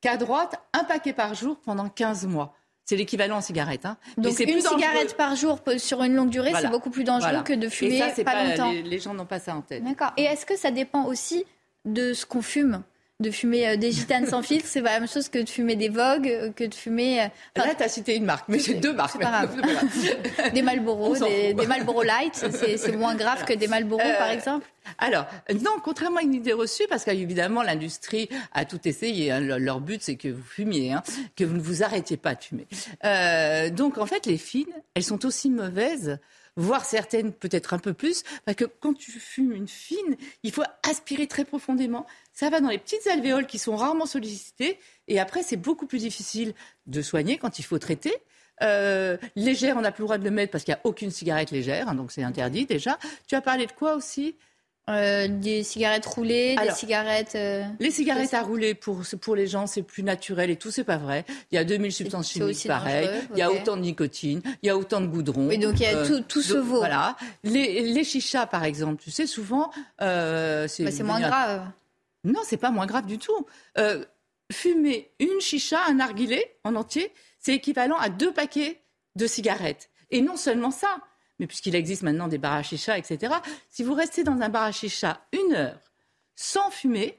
qu'à 0.00 0.16
droite, 0.16 0.60
un 0.72 0.84
paquet 0.84 1.12
par 1.12 1.34
jour 1.34 1.56
pendant 1.64 1.88
15 1.88 2.26
mois. 2.26 2.54
C'est 2.84 2.96
l'équivalent 2.96 3.36
en 3.36 3.40
cigarette. 3.42 3.84
Hein. 3.84 3.98
Donc 4.16 4.38
une 4.40 4.60
cigarette 4.62 5.16
par 5.16 5.36
jour 5.36 5.60
sur 5.76 6.02
une 6.02 6.14
longue 6.14 6.30
durée, 6.30 6.52
c'est 6.58 6.70
beaucoup 6.70 6.90
plus 6.90 7.04
dangereux 7.04 7.42
que 7.42 7.52
de 7.52 7.68
fumer 7.68 7.98
ça, 7.98 8.24
pas, 8.24 8.44
longtemps. 8.44 8.72
les, 8.72 8.98
gens 8.98 9.12
n'ont 9.12 9.26
pas 9.26 9.38
ça 9.38 9.54
en 9.54 9.60
tête. 9.60 9.84
D'accord. 9.84 10.12
Et 10.16 10.22
est-ce 10.22 10.46
que 10.46 10.56
ça 10.56 10.70
dépend 10.70 11.04
aussi 11.04 11.44
de 11.84 12.14
ce 12.14 12.24
qu'on 12.24 12.40
fume? 12.40 12.82
De 13.20 13.32
fumer 13.32 13.68
euh, 13.68 13.76
des 13.76 13.90
gitanes 13.90 14.26
sans 14.26 14.42
filtre, 14.42 14.68
c'est 14.68 14.80
pas 14.80 14.92
la 14.92 15.00
même 15.00 15.08
chose 15.08 15.28
que 15.28 15.40
de 15.40 15.48
fumer 15.48 15.74
des 15.74 15.88
Vogue, 15.88 16.28
euh, 16.28 16.52
que 16.52 16.62
de 16.62 16.74
fumer. 16.74 17.22
Euh, 17.22 17.26
Là, 17.56 17.74
tu 17.76 17.82
as 17.82 17.88
cité 17.88 18.14
une 18.14 18.24
marque, 18.24 18.48
mais 18.48 18.60
c'est 18.60 18.74
deux 18.74 18.92
marques. 18.92 19.18
des 20.54 20.62
Marlboro, 20.62 21.16
des, 21.16 21.52
des, 21.52 21.66
Marlboro 21.66 22.04
Light, 22.04 22.36
c'est 22.36 22.96
moins 22.96 23.16
grave 23.16 23.44
que 23.44 23.54
des 23.54 23.66
Marlboro, 23.66 24.00
par 24.18 24.30
exemple 24.30 24.66
alors, 24.96 25.26
non, 25.52 25.72
contrairement 25.84 26.16
à 26.16 26.22
une 26.22 26.32
idée 26.32 26.54
reçue, 26.54 26.84
parce 26.88 27.04
qu'évidemment, 27.04 27.62
l'industrie 27.62 28.30
a 28.54 28.64
tout 28.64 28.80
essayé. 28.88 29.30
Hein. 29.30 29.40
leur 29.40 29.80
but, 29.80 30.00
c'est 30.02 30.16
que 30.16 30.28
vous 30.28 30.42
fumiez, 30.42 30.94
hein, 30.94 31.02
que 31.36 31.44
vous 31.44 31.54
ne 31.54 31.60
vous 31.60 31.82
arrêtiez 31.82 32.16
pas 32.16 32.34
de 32.34 32.42
fumer. 32.42 32.66
donc, 33.72 33.98
en 33.98 34.06
fait, 34.06 34.24
les 34.24 34.38
fines, 34.38 34.72
elles 34.94 35.04
sont 35.04 35.26
aussi 35.26 35.50
mauvaises 35.50 36.18
voire 36.58 36.84
certaines 36.84 37.32
peut-être 37.32 37.72
un 37.72 37.78
peu 37.78 37.94
plus, 37.94 38.24
parce 38.44 38.56
que 38.56 38.64
quand 38.64 38.92
tu 38.92 39.12
fumes 39.12 39.52
une 39.52 39.68
fine, 39.68 40.16
il 40.42 40.52
faut 40.52 40.64
aspirer 40.82 41.26
très 41.26 41.44
profondément. 41.44 42.04
Ça 42.34 42.50
va 42.50 42.60
dans 42.60 42.68
les 42.68 42.78
petites 42.78 43.06
alvéoles 43.06 43.46
qui 43.46 43.58
sont 43.58 43.76
rarement 43.76 44.06
sollicitées, 44.06 44.78
et 45.06 45.20
après 45.20 45.42
c'est 45.42 45.56
beaucoup 45.56 45.86
plus 45.86 46.00
difficile 46.00 46.52
de 46.86 47.00
soigner 47.00 47.38
quand 47.38 47.58
il 47.58 47.62
faut 47.64 47.78
traiter. 47.78 48.12
Euh, 48.62 49.16
légère, 49.36 49.76
on 49.76 49.82
n'a 49.82 49.92
plus 49.92 50.02
le 50.02 50.06
droit 50.06 50.18
de 50.18 50.24
le 50.24 50.32
mettre 50.32 50.50
parce 50.50 50.64
qu'il 50.64 50.74
n'y 50.74 50.78
a 50.78 50.80
aucune 50.82 51.12
cigarette 51.12 51.52
légère, 51.52 51.88
hein, 51.88 51.94
donc 51.94 52.10
c'est 52.10 52.24
interdit 52.24 52.66
déjà. 52.66 52.98
Tu 53.28 53.36
as 53.36 53.40
parlé 53.40 53.66
de 53.66 53.72
quoi 53.72 53.94
aussi? 53.94 54.34
Euh, 54.88 55.28
des 55.28 55.62
cigarettes 55.62 56.06
roulées, 56.06 56.56
des 56.56 56.70
cigarettes. 56.70 57.34
Euh, 57.34 57.62
les 57.78 57.90
cigarettes 57.90 58.32
à 58.32 58.42
rouler 58.42 58.74
pour 58.74 59.02
pour 59.20 59.36
les 59.36 59.46
gens 59.46 59.66
c'est 59.66 59.82
plus 59.82 60.02
naturel 60.02 60.50
et 60.50 60.56
tout 60.56 60.70
c'est 60.70 60.84
pas 60.84 60.96
vrai. 60.96 61.24
Il 61.50 61.56
y 61.56 61.58
a 61.58 61.64
2000 61.64 61.92
substances 61.92 62.30
chimiques 62.30 62.66
pareil. 62.66 63.08
Il 63.32 63.38
y 63.38 63.42
a 63.42 63.50
autant 63.50 63.76
de 63.76 63.82
nicotine, 63.82 64.40
il 64.62 64.66
y 64.66 64.70
a 64.70 64.76
autant 64.76 65.00
de 65.00 65.06
goudron. 65.06 65.48
Oui 65.48 65.58
donc 65.58 65.74
il 65.80 65.82
y 65.82 65.86
a 65.86 66.06
tout, 66.06 66.20
tout 66.20 66.42
se 66.42 66.56
vaut. 66.56 66.78
Voilà. 66.78 67.16
Les, 67.44 67.82
les 67.82 68.04
chichas 68.04 68.46
par 68.46 68.64
exemple, 68.64 69.02
tu 69.02 69.10
sais 69.10 69.26
souvent 69.26 69.70
euh, 70.00 70.66
c'est. 70.68 70.84
Bah, 70.84 70.90
c'est 70.90 71.02
moins 71.02 71.20
grave. 71.20 71.62
Non 72.24 72.40
c'est 72.44 72.56
pas 72.56 72.70
moins 72.70 72.86
grave 72.86 73.06
du 73.06 73.18
tout. 73.18 73.46
fumer 74.50 75.10
une 75.18 75.40
chicha, 75.40 75.78
un 75.86 75.94
narguilé 75.94 76.44
en 76.64 76.74
entier, 76.76 77.12
c'est 77.38 77.54
équivalent 77.54 77.96
à 77.98 78.08
deux 78.08 78.32
paquets 78.32 78.80
de 79.16 79.26
cigarettes. 79.26 79.90
Et 80.10 80.22
non 80.22 80.36
seulement 80.36 80.70
ça, 80.70 80.98
mais 81.38 81.46
puisqu'il 81.46 81.74
existe 81.74 82.02
maintenant 82.02 82.28
des 82.28 82.38
bar 82.38 82.60
etc., 82.60 83.34
si 83.68 83.82
vous 83.82 83.94
restez 83.94 84.24
dans 84.24 84.40
un 84.40 84.48
bar 84.48 84.70
une 85.32 85.54
heure 85.54 85.80
sans 86.34 86.70
fumer, 86.70 87.18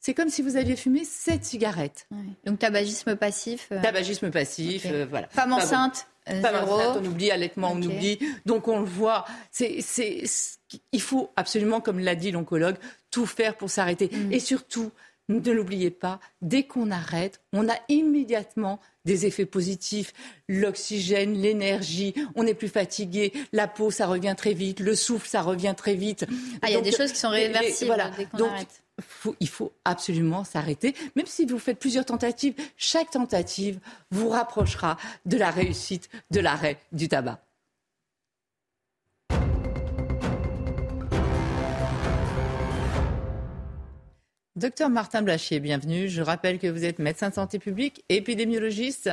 c'est 0.00 0.14
comme 0.14 0.28
si 0.28 0.42
vous 0.42 0.56
aviez 0.56 0.76
fumé 0.76 1.04
sept 1.04 1.44
cigarettes. 1.44 2.06
Donc 2.44 2.58
tabagisme 2.58 3.16
passif. 3.16 3.68
Euh, 3.72 3.82
tabagisme 3.82 4.30
passif, 4.30 4.86
euh, 4.86 5.06
voilà. 5.08 5.28
Femme 5.28 5.52
enceinte, 5.52 6.06
on 6.26 7.04
oublie, 7.04 7.30
allaitement, 7.30 7.72
on 7.72 7.82
oublie. 7.82 8.18
Donc 8.46 8.68
on 8.68 8.80
le 8.80 8.86
voit. 8.86 9.24
C'est, 9.50 9.80
c'est, 9.80 10.22
il 10.92 11.00
faut 11.00 11.30
absolument, 11.36 11.80
comme 11.80 11.98
l'a 11.98 12.14
dit 12.14 12.30
l'oncologue, 12.30 12.76
tout 13.10 13.26
faire 13.26 13.56
pour 13.56 13.70
s'arrêter. 13.70 14.10
Mm. 14.12 14.32
Et 14.32 14.40
surtout, 14.40 14.90
ne 15.28 15.52
l'oubliez 15.52 15.90
pas, 15.90 16.20
dès 16.42 16.64
qu'on 16.64 16.90
arrête, 16.90 17.40
on 17.52 17.68
a 17.68 17.74
immédiatement 17.88 18.80
des 19.04 19.26
effets 19.26 19.46
positifs. 19.46 20.12
L'oxygène, 20.48 21.34
l'énergie, 21.34 22.14
on 22.34 22.44
n'est 22.44 22.54
plus 22.54 22.68
fatigué, 22.68 23.32
la 23.52 23.68
peau, 23.68 23.90
ça 23.90 24.06
revient 24.06 24.34
très 24.36 24.54
vite, 24.54 24.80
le 24.80 24.94
souffle, 24.94 25.28
ça 25.28 25.42
revient 25.42 25.74
très 25.76 25.94
vite. 25.94 26.26
Ah, 26.62 26.68
il 26.68 26.74
y 26.74 26.76
a 26.76 26.80
des 26.80 26.92
choses 26.92 27.12
qui 27.12 27.18
sont 27.18 27.30
réversibles 27.30 27.88
voilà. 27.88 28.10
dès 28.16 28.24
qu'on 28.26 28.44
arrête. 28.44 28.82
il 29.40 29.48
faut 29.48 29.72
absolument 29.84 30.44
s'arrêter, 30.44 30.94
même 31.14 31.26
si 31.26 31.46
vous 31.46 31.58
faites 31.58 31.78
plusieurs 31.78 32.04
tentatives. 32.04 32.54
Chaque 32.76 33.10
tentative 33.10 33.78
vous 34.10 34.28
rapprochera 34.28 34.96
de 35.26 35.36
la 35.36 35.50
réussite 35.50 36.08
de 36.30 36.40
l'arrêt 36.40 36.78
du 36.92 37.08
tabac. 37.08 37.40
Docteur 44.58 44.90
Martin 44.90 45.22
Blachier, 45.22 45.60
bienvenue. 45.60 46.08
Je 46.08 46.20
rappelle 46.20 46.58
que 46.58 46.66
vous 46.66 46.84
êtes 46.84 46.98
médecin 46.98 47.28
de 47.28 47.34
santé 47.34 47.60
publique, 47.60 48.04
épidémiologiste. 48.08 49.08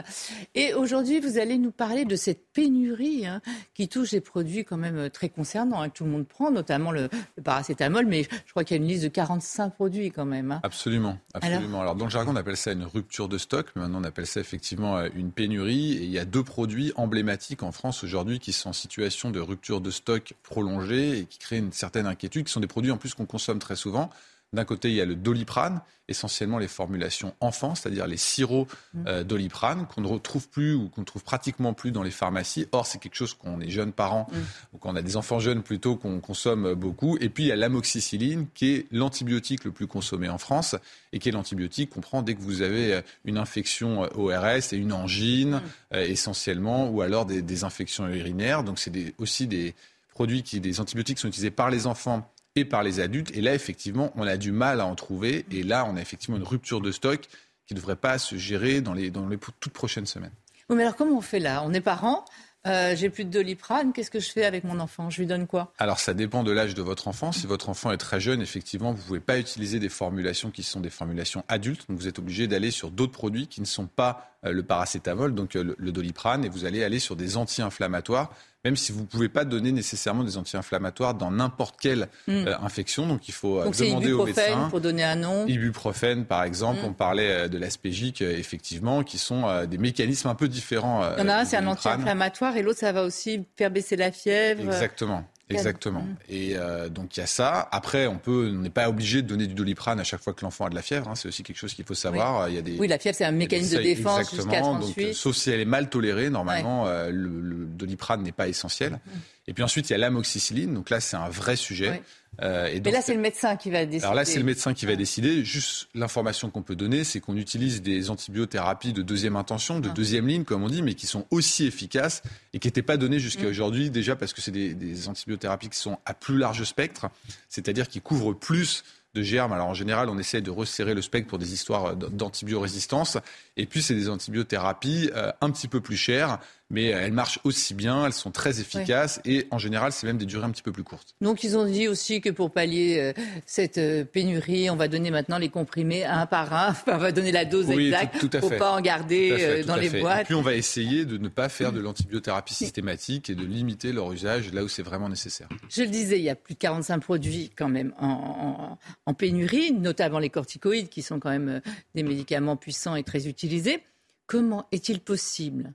Et 0.56 0.74
aujourd'hui, 0.74 1.20
vous 1.20 1.38
allez 1.38 1.60
nous 1.60 1.70
parler 1.70 2.04
de 2.04 2.16
cette 2.16 2.52
pénurie 2.52 3.28
hein, 3.28 3.42
qui 3.75 3.88
touche 3.88 4.10
des 4.10 4.22
produits 4.22 4.66
quand 4.66 4.78
même 4.78 5.08
très 5.12 5.30
concernants, 5.30 5.84
hein, 5.84 5.90
que 5.90 5.98
tout 5.98 6.04
le 6.04 6.10
monde 6.10 6.28
prend, 6.28 6.50
notamment 6.50 6.92
le, 6.92 7.10
paracétamol. 7.44 8.08
Mais 8.08 8.24
je 8.24 8.50
crois 8.50 8.64
qu'il 8.64 8.75
y 8.75 8.80
a 8.80 8.82
une 8.82 8.90
liste 8.90 9.04
de 9.04 9.10
45 9.10 9.75
produits 9.75 10.10
quand 10.10 10.25
même. 10.25 10.52
Hein. 10.52 10.62
Absolument. 10.64 11.20
absolument. 11.36 11.82
Alors, 11.82 11.94
dans 11.94 12.06
le 12.06 12.12
jargon, 12.12 12.32
on 12.34 12.38
appelle 12.38 12.58
ça 12.58 12.72
une 12.72 12.86
rupture 12.86 13.30
de 13.30 13.38
stock. 13.38 13.68
Mais 13.75 13.84
maintenant, 13.84 14.00
on 14.02 14.04
appelle 14.04 14.25
ça 14.25 14.40
effectivement 14.40 14.98
euh, 14.98 15.10
une 15.16 15.32
pénurie. 15.32 15.94
Et 15.94 16.06
il 16.06 16.10
y 16.10 16.18
a 16.18 16.25
deux 16.25 16.44
produits 16.44 16.92
emblématiques 16.96 17.62
en 17.62 17.72
France 17.72 18.04
aujourd'hui 18.04 18.40
qui 18.40 18.52
sont 18.52 18.70
en 18.70 18.74
situation 18.74 19.30
de 19.30 19.40
rupture 19.40 19.80
de 19.80 19.92
stock 19.92 20.34
prolongée 20.42 21.20
et 21.20 21.25
qui 21.25 21.38
créent 21.38 21.60
une 21.60 21.72
certaine 21.72 22.08
inquiétude, 22.08 22.48
qui 22.48 22.52
sont 22.52 22.62
des 22.62 22.68
produits 22.68 22.90
en 22.90 22.98
plus 22.98 23.14
qu'on 23.14 23.28
consomme 23.28 23.60
très 23.60 23.75
souvent. 23.75 24.10
D'un 24.56 24.64
côté, 24.64 24.90
il 24.90 24.96
y 24.96 25.02
a 25.02 25.06
le 25.06 25.16
doliprane, 25.16 25.82
essentiellement 26.08 26.60
les 26.60 26.70
formulations 26.70 27.36
enfants, 27.42 27.76
c'est-à-dire 27.76 28.08
les 28.08 28.16
sirops 28.16 28.68
mmh. 28.94 29.04
euh, 29.08 29.24
doliprane 29.26 29.86
qu'on 29.86 30.00
ne 30.00 30.08
retrouve 30.08 30.48
plus 30.48 30.74
ou 30.74 30.88
qu'on 30.88 31.02
ne 31.02 31.06
trouve 31.06 31.26
pratiquement 31.26 31.74
plus 31.74 31.92
dans 31.92 32.04
les 32.04 32.12
pharmacies. 32.12 32.66
Or, 32.72 32.88
c'est 32.88 33.00
quelque 33.00 33.16
chose 33.16 33.34
qu'on 33.34 33.60
est 33.60 33.70
jeunes 33.70 33.92
parents 33.92 34.28
mmh. 34.32 34.36
ou 34.74 34.78
qu'on 34.78 34.96
a 34.96 35.02
des 35.02 35.18
enfants 35.18 35.40
jeunes 35.40 35.62
plutôt 35.62 35.98
qu'on 35.98 36.22
consomme 36.22 36.74
beaucoup. 36.74 37.18
Et 37.20 37.28
puis, 37.28 37.44
il 37.44 37.48
y 37.48 37.52
a 37.52 37.58
l'amoxicilline 37.58 38.48
qui 38.54 38.76
est 38.76 38.88
l'antibiotique 38.92 39.66
le 39.66 39.72
plus 39.72 39.88
consommé 39.88 40.30
en 40.30 40.38
France 40.38 40.78
et 41.12 41.20
qui 41.20 41.28
est 41.28 41.34
l'antibiotique 41.34 41.90
qu'on 41.90 42.02
prend 42.02 42.22
dès 42.22 42.36
que 42.36 42.42
vous 42.42 42.62
avez 42.62 42.94
euh, 42.94 43.02
une 43.26 43.38
infection 43.38 44.06
euh, 44.06 44.08
ORS 44.16 44.74
et 44.74 44.78
une 44.78 44.94
angine 44.94 45.62
mmh. 45.92 45.96
essentiellement 45.98 46.90
ou 46.90 47.02
alors 47.02 47.26
des, 47.26 47.64
infections 47.66 48.08
urinaires. 48.08 48.64
Donc, 48.64 48.80
c'est 48.80 49.14
aussi 49.18 49.48
des 49.48 49.76
produits 50.14 50.44
qui, 50.44 50.62
des 50.62 50.80
antibiotiques 50.80 51.18
qui 51.18 51.22
sont 51.22 51.28
utilisés 51.28 51.52
par 51.52 51.70
les 51.70 51.88
enfants 51.88 52.32
et 52.56 52.66
par 52.66 52.84
les 52.84 53.00
adultes. 53.00 53.32
Et 53.36 53.42
là, 53.42 53.54
effectivement, 53.54 54.12
on 54.16 54.26
a 54.26 54.38
du 54.38 54.52
mal 54.52 54.82
à 54.82 54.86
en 54.86 54.96
trouver. 54.96 55.46
Et 55.52 55.64
là, 55.64 55.86
on 55.90 55.98
a 55.98 56.02
effectivement 56.02 56.38
une 56.38 56.44
rupture 56.44 56.82
de 56.82 56.92
stock 56.92 57.22
qui 57.68 57.74
ne 57.74 57.80
devrait 57.80 57.96
pas 57.96 58.18
se 58.18 58.38
gérer 58.38 58.82
dans 58.82 58.94
les, 58.94 59.10
dans 59.12 59.28
les 59.28 59.38
toutes 59.60 59.74
prochaines 59.74 60.06
semaines. 60.06 60.32
Oui, 60.70 60.78
mais 60.78 60.84
alors 60.84 60.96
comment 60.96 61.18
on 61.18 61.22
fait 61.22 61.40
là? 61.40 61.64
On 61.66 61.74
est 61.74 61.82
parents 61.82 62.26
euh, 62.68 62.96
j'ai 62.96 63.10
plus 63.12 63.26
de 63.26 63.30
doliprane, 63.30 63.94
qu'est-ce 63.94 64.10
que 64.10 64.20
je 64.20 64.32
fais 64.32 64.44
avec 64.44 64.64
mon 64.64 64.80
enfant? 64.80 65.12
Je 65.12 65.20
lui 65.20 65.28
donne 65.28 65.46
quoi? 65.46 65.72
Alors 65.78 66.00
ça 66.00 66.16
dépend 66.16 66.44
de 66.44 66.52
l'âge 66.52 66.74
de 66.74 66.82
votre 66.82 67.08
enfant. 67.08 67.32
Si 67.32 67.46
votre 67.46 67.70
enfant 67.70 67.92
est 67.92 67.98
très 67.98 68.20
jeune, 68.20 68.42
effectivement, 68.42 68.92
vous 68.92 68.98
ne 68.98 69.04
pouvez 69.04 69.20
pas 69.20 69.38
utiliser 69.38 69.80
des 69.80 69.90
formulations 69.90 70.50
qui 70.50 70.64
sont 70.64 70.80
des 70.80 70.90
formulations 70.90 71.44
adultes. 71.48 71.88
Donc 71.88 72.00
vous 72.00 72.08
êtes 72.08 72.18
obligé 72.18 72.48
d'aller 72.48 72.72
sur 72.72 72.90
d'autres 72.90 73.12
produits 73.12 73.46
qui 73.46 73.62
ne 73.62 73.68
sont 73.68 73.86
pas 73.86 74.32
euh, 74.46 74.52
le 74.52 74.64
paracétamol, 74.64 75.36
donc 75.36 75.56
euh, 75.56 75.76
le, 75.78 75.92
doliprane, 75.92 76.44
et 76.44 76.50
vous 76.50 76.66
allez 76.66 76.84
aller 76.84 76.98
sur 76.98 77.16
des 77.16 77.38
anti-inflammatoires 77.38 78.32
même 78.66 78.76
si 78.76 78.92
vous 78.92 79.02
ne 79.02 79.06
pouvez 79.06 79.30
pas 79.30 79.46
donner 79.46 79.72
nécessairement 79.72 80.24
des 80.24 80.38
anti-inflammatoires 80.38 81.14
dans 81.14 81.32
n'importe 81.32 81.80
quelle 81.80 82.10
hmm. 82.28 82.48
infection. 82.62 83.08
Donc 83.08 83.30
il 83.30 83.34
faut 83.34 83.62
demander 83.64 84.12
au 84.12 84.25
médecin. 84.25 84.68
pour 84.70 84.82
donner 84.82 85.04
un 85.04 85.16
nom. 85.16 85.46
Ibuprofène, 85.46 86.25
par 86.25 86.44
exemple. 86.44 86.82
Hmm. 86.82 86.90
On 86.90 86.94
parlait 86.94 87.48
de 87.48 87.58
l'aspégique, 87.58 88.22
effectivement, 88.22 89.04
qui 89.04 89.18
sont 89.18 89.66
des 89.66 89.78
mécanismes 89.78 90.28
un 90.28 90.36
peu 90.36 90.48
différents. 90.48 91.04
Il 91.16 91.22
y 91.22 91.25
en 91.25 91.30
a 91.30 91.36
un, 91.36 91.46
c'est 91.46 91.58
un 91.58 91.68
anti-inflammatoire, 91.68 92.58
et 92.58 92.64
l'autre, 92.64 92.80
ça 92.80 92.92
va 92.92 93.04
aussi 93.04 93.46
faire 93.56 93.72
baisser 93.72 93.96
la 93.96 94.12
fièvre. 94.12 94.66
Exactement. 94.66 95.24
Exactement. 95.50 96.01
Mm. 96.01 96.16
Et 96.29 96.51
euh, 96.55 96.90
donc 96.90 97.18
il 97.18 97.20
y 97.20 97.24
a 97.24 97.27
ça. 97.27 97.68
Après, 97.72 98.08
on 98.08 98.18
peut, 98.18 98.51
on 98.51 98.62
n'est 98.62 98.70
pas 98.70 98.90
obligé 98.90 99.22
de 99.22 99.27
donner 99.27 99.48
du 99.48 99.53
doliprane 99.53 100.00
à 100.00 100.03
chaque 100.03 100.22
fois 100.22 100.34
que 100.34 100.44
l'enfant 100.44 100.66
a 100.66 100.70
de 100.70 100.75
la 100.75 100.81
fièvre. 100.81 101.08
Hein. 101.08 101.16
C'est 101.16 101.27
aussi 101.27 101.44
quelque 101.44 101.58
chose 101.58 101.74
qu'il 101.74 101.86
faut 101.86 101.94
savoir. 101.94 102.46
Oui. 102.46 102.51
Il 102.51 102.55
y 102.55 102.58
a 102.58 102.62
des, 102.62 102.77
oui, 102.77 102.88
la 102.88 102.98
fièvre, 102.98 103.16
c'est 103.16 103.25
un 103.25 103.31
mécanisme 103.31 103.77
de 103.77 103.84
défense 103.84 104.31
jusqu'à 104.34 104.62
38. 104.62 105.05
Donc, 105.05 105.14
sauf 105.14 105.36
si 105.36 105.51
elle 105.51 105.60
est 105.60 105.66
mal 105.66 105.90
tolérée, 105.90 106.29
normalement, 106.29 106.88
euh, 106.88 107.10
le, 107.12 107.66
doliprane 107.66 108.24
n'est 108.24 108.31
pas 108.31 108.48
essentiel. 108.48 108.94
Mm. 108.94 109.10
Et 109.48 109.53
puis 109.53 109.64
ensuite, 109.64 109.90
il 109.90 109.94
y 109.94 109.96
a 109.96 110.00
l'amoxicilline. 110.00 110.74
Donc 110.74 110.90
là, 110.90 111.00
c'est 111.00 111.18
un 111.18 111.29
vrai 111.29 111.55
sujet. 111.55 112.01
Euh, 112.42 112.68
et 112.68 112.82
Mais 112.82 112.92
là, 112.92 113.02
c'est 113.02 113.14
le 113.14 113.20
médecin 113.20 113.56
qui 113.56 113.70
va 113.72 113.86
décider. 113.86 114.04
Alors 114.04 114.16
là, 114.16 114.26
c'est 114.26 114.40
le 114.40 114.46
médecin 114.46 114.74
qui 114.74 114.86
va 114.86 114.96
décider. 114.96 115.44
Juste 115.44 115.88
l'information 115.96 116.50
qu'on 116.50 116.62
peut 116.62 116.76
donner, 116.76 117.04
c'est 117.04 117.20
qu'on 117.20 117.38
utilise 117.38 117.82
des 117.82 118.10
antibiothérapies 118.10 118.94
de 118.94 119.02
deuxième 119.02 119.36
intention, 119.36 119.80
de 119.80 119.90
ah. 119.90 119.94
deuxième 119.94 120.28
ligne, 120.28 120.44
comme 120.44 120.64
on 120.64 120.70
dit, 120.70 120.82
mais 120.82 120.94
qui 120.94 121.08
sont 121.08 121.26
aussi 121.32 121.66
efficaces 121.66 122.24
et 122.54 122.60
qui 122.60 122.68
n'étaient 122.68 122.82
pas 122.82 122.98
données 122.98 123.20
jusqu'à 123.20 123.46
mm. 123.46 123.50
aujourd'hui, 123.50 123.90
déjà 123.90 124.16
parce 124.16 124.34
que 124.34 124.42
c'est 124.42 124.52
des, 124.52 124.74
des 124.74 125.08
antibiothérapies 125.08 125.70
qui 125.70 125.80
sont 125.80 125.98
à 126.06 126.14
plus 126.14 126.38
large 126.38 126.64
spectre, 126.64 127.08
c'est-à-dire 127.50 127.88
qui 127.88 128.02
couvrent 128.02 128.34
plus 128.34 128.84
de 129.16 129.24
germes. 129.24 129.54
Alors 129.54 129.68
en 129.68 129.74
général, 129.74 130.10
on 130.10 130.20
essaie 130.20 130.42
de 130.42 130.52
resserrer 130.52 130.94
le 130.94 131.02
spectre 131.02 131.28
pour 131.28 131.40
des 131.40 131.54
histoires 131.54 131.96
d'antibiorésistance. 131.96 133.18
Et 133.58 133.66
puis, 133.66 133.82
c'est 133.82 133.96
des 133.96 134.10
antibiothérapies 134.10 135.10
euh, 135.16 135.32
un 135.42 135.50
petit 135.50 135.68
peu 135.68 135.82
plus 135.82 135.98
chères, 135.98 136.40
mais 136.70 136.86
elles 136.86 137.12
marchent 137.12 137.40
aussi 137.44 137.74
bien, 137.74 138.06
elles 138.06 138.14
sont 138.14 138.32
très 138.32 138.60
efficaces 138.60 139.22
et 139.25 139.48
en 139.51 139.60
général, 139.60 139.92
c'est 139.92 140.08
même 140.08 140.18
des 140.18 140.25
durées 140.25 140.46
un 140.46 140.51
petit 140.51 140.64
peu 140.64 140.72
plus 140.72 140.84
courtes. 140.84 141.16
Donc, 141.22 141.44
ils 141.44 141.58
ont 141.58 141.66
dit 141.66 141.88
aussi 141.88 142.22
que 142.22 142.30
pour 142.30 142.51
pallier 142.51 143.00
euh, 143.00 143.22
cette 143.46 143.78
euh, 143.78 144.04
pénurie, 144.04 144.70
on 144.70 144.75
va 144.75 144.88
donner 144.88 145.12
maintenant 145.12 145.38
les 145.38 145.50
comprimés 145.50 146.06
un 146.06 146.25
par 146.25 146.54
un, 146.54 146.75
on 146.88 146.98
va 146.98 147.12
donner 147.12 147.32
la 147.32 147.46
dose 147.46 147.70
exacte 147.70 148.20
tout, 148.20 148.30
pour 148.40 148.56
pas 148.58 148.72
en 148.72 148.82
garder 148.82 149.64
dans 149.66 149.75
les 149.75 149.90
boîtes. 149.90 150.22
Et 150.22 150.25
puis, 150.25 150.36
on 150.36 150.42
va 150.42 150.56
essayer 150.56 151.06
de 151.06 151.18
ne 151.18 151.28
pas 151.28 151.50
faire 151.50 151.72
de 151.72 151.80
l'antibiothérapie 151.80 152.54
systématique 152.54 153.30
et 153.30 153.36
de 153.36 153.46
limiter 153.46 153.92
leur 153.92 154.12
usage 154.12 154.51
là 154.54 154.64
où 154.64 154.68
c'est 154.68 154.84
vraiment 154.84 155.10
nécessaire. 155.10 155.50
Je 155.70 155.84
le 155.84 155.90
disais, 155.90 156.18
il 156.18 156.24
y 156.24 156.30
a 156.30 156.36
plus 156.36 156.56
de 156.56 156.60
45 156.60 157.00
produits 157.00 157.51
quand 157.56 157.70
même 157.70 157.94
en, 158.00 158.78
en 159.06 159.14
pénurie, 159.14 159.72
notamment 159.74 160.20
les 160.20 160.30
corticoïdes 160.30 160.90
qui 160.90 161.01
sont 161.01 161.20
quand 161.20 161.30
même 161.30 161.62
des 161.94 162.04
médicaments 162.04 162.56
puissants 162.58 162.96
et 162.96 163.04
très 163.04 163.28
utilisés 163.28 163.84
Comment 164.28 164.68
est-il 164.72 165.00
possible 165.00 165.74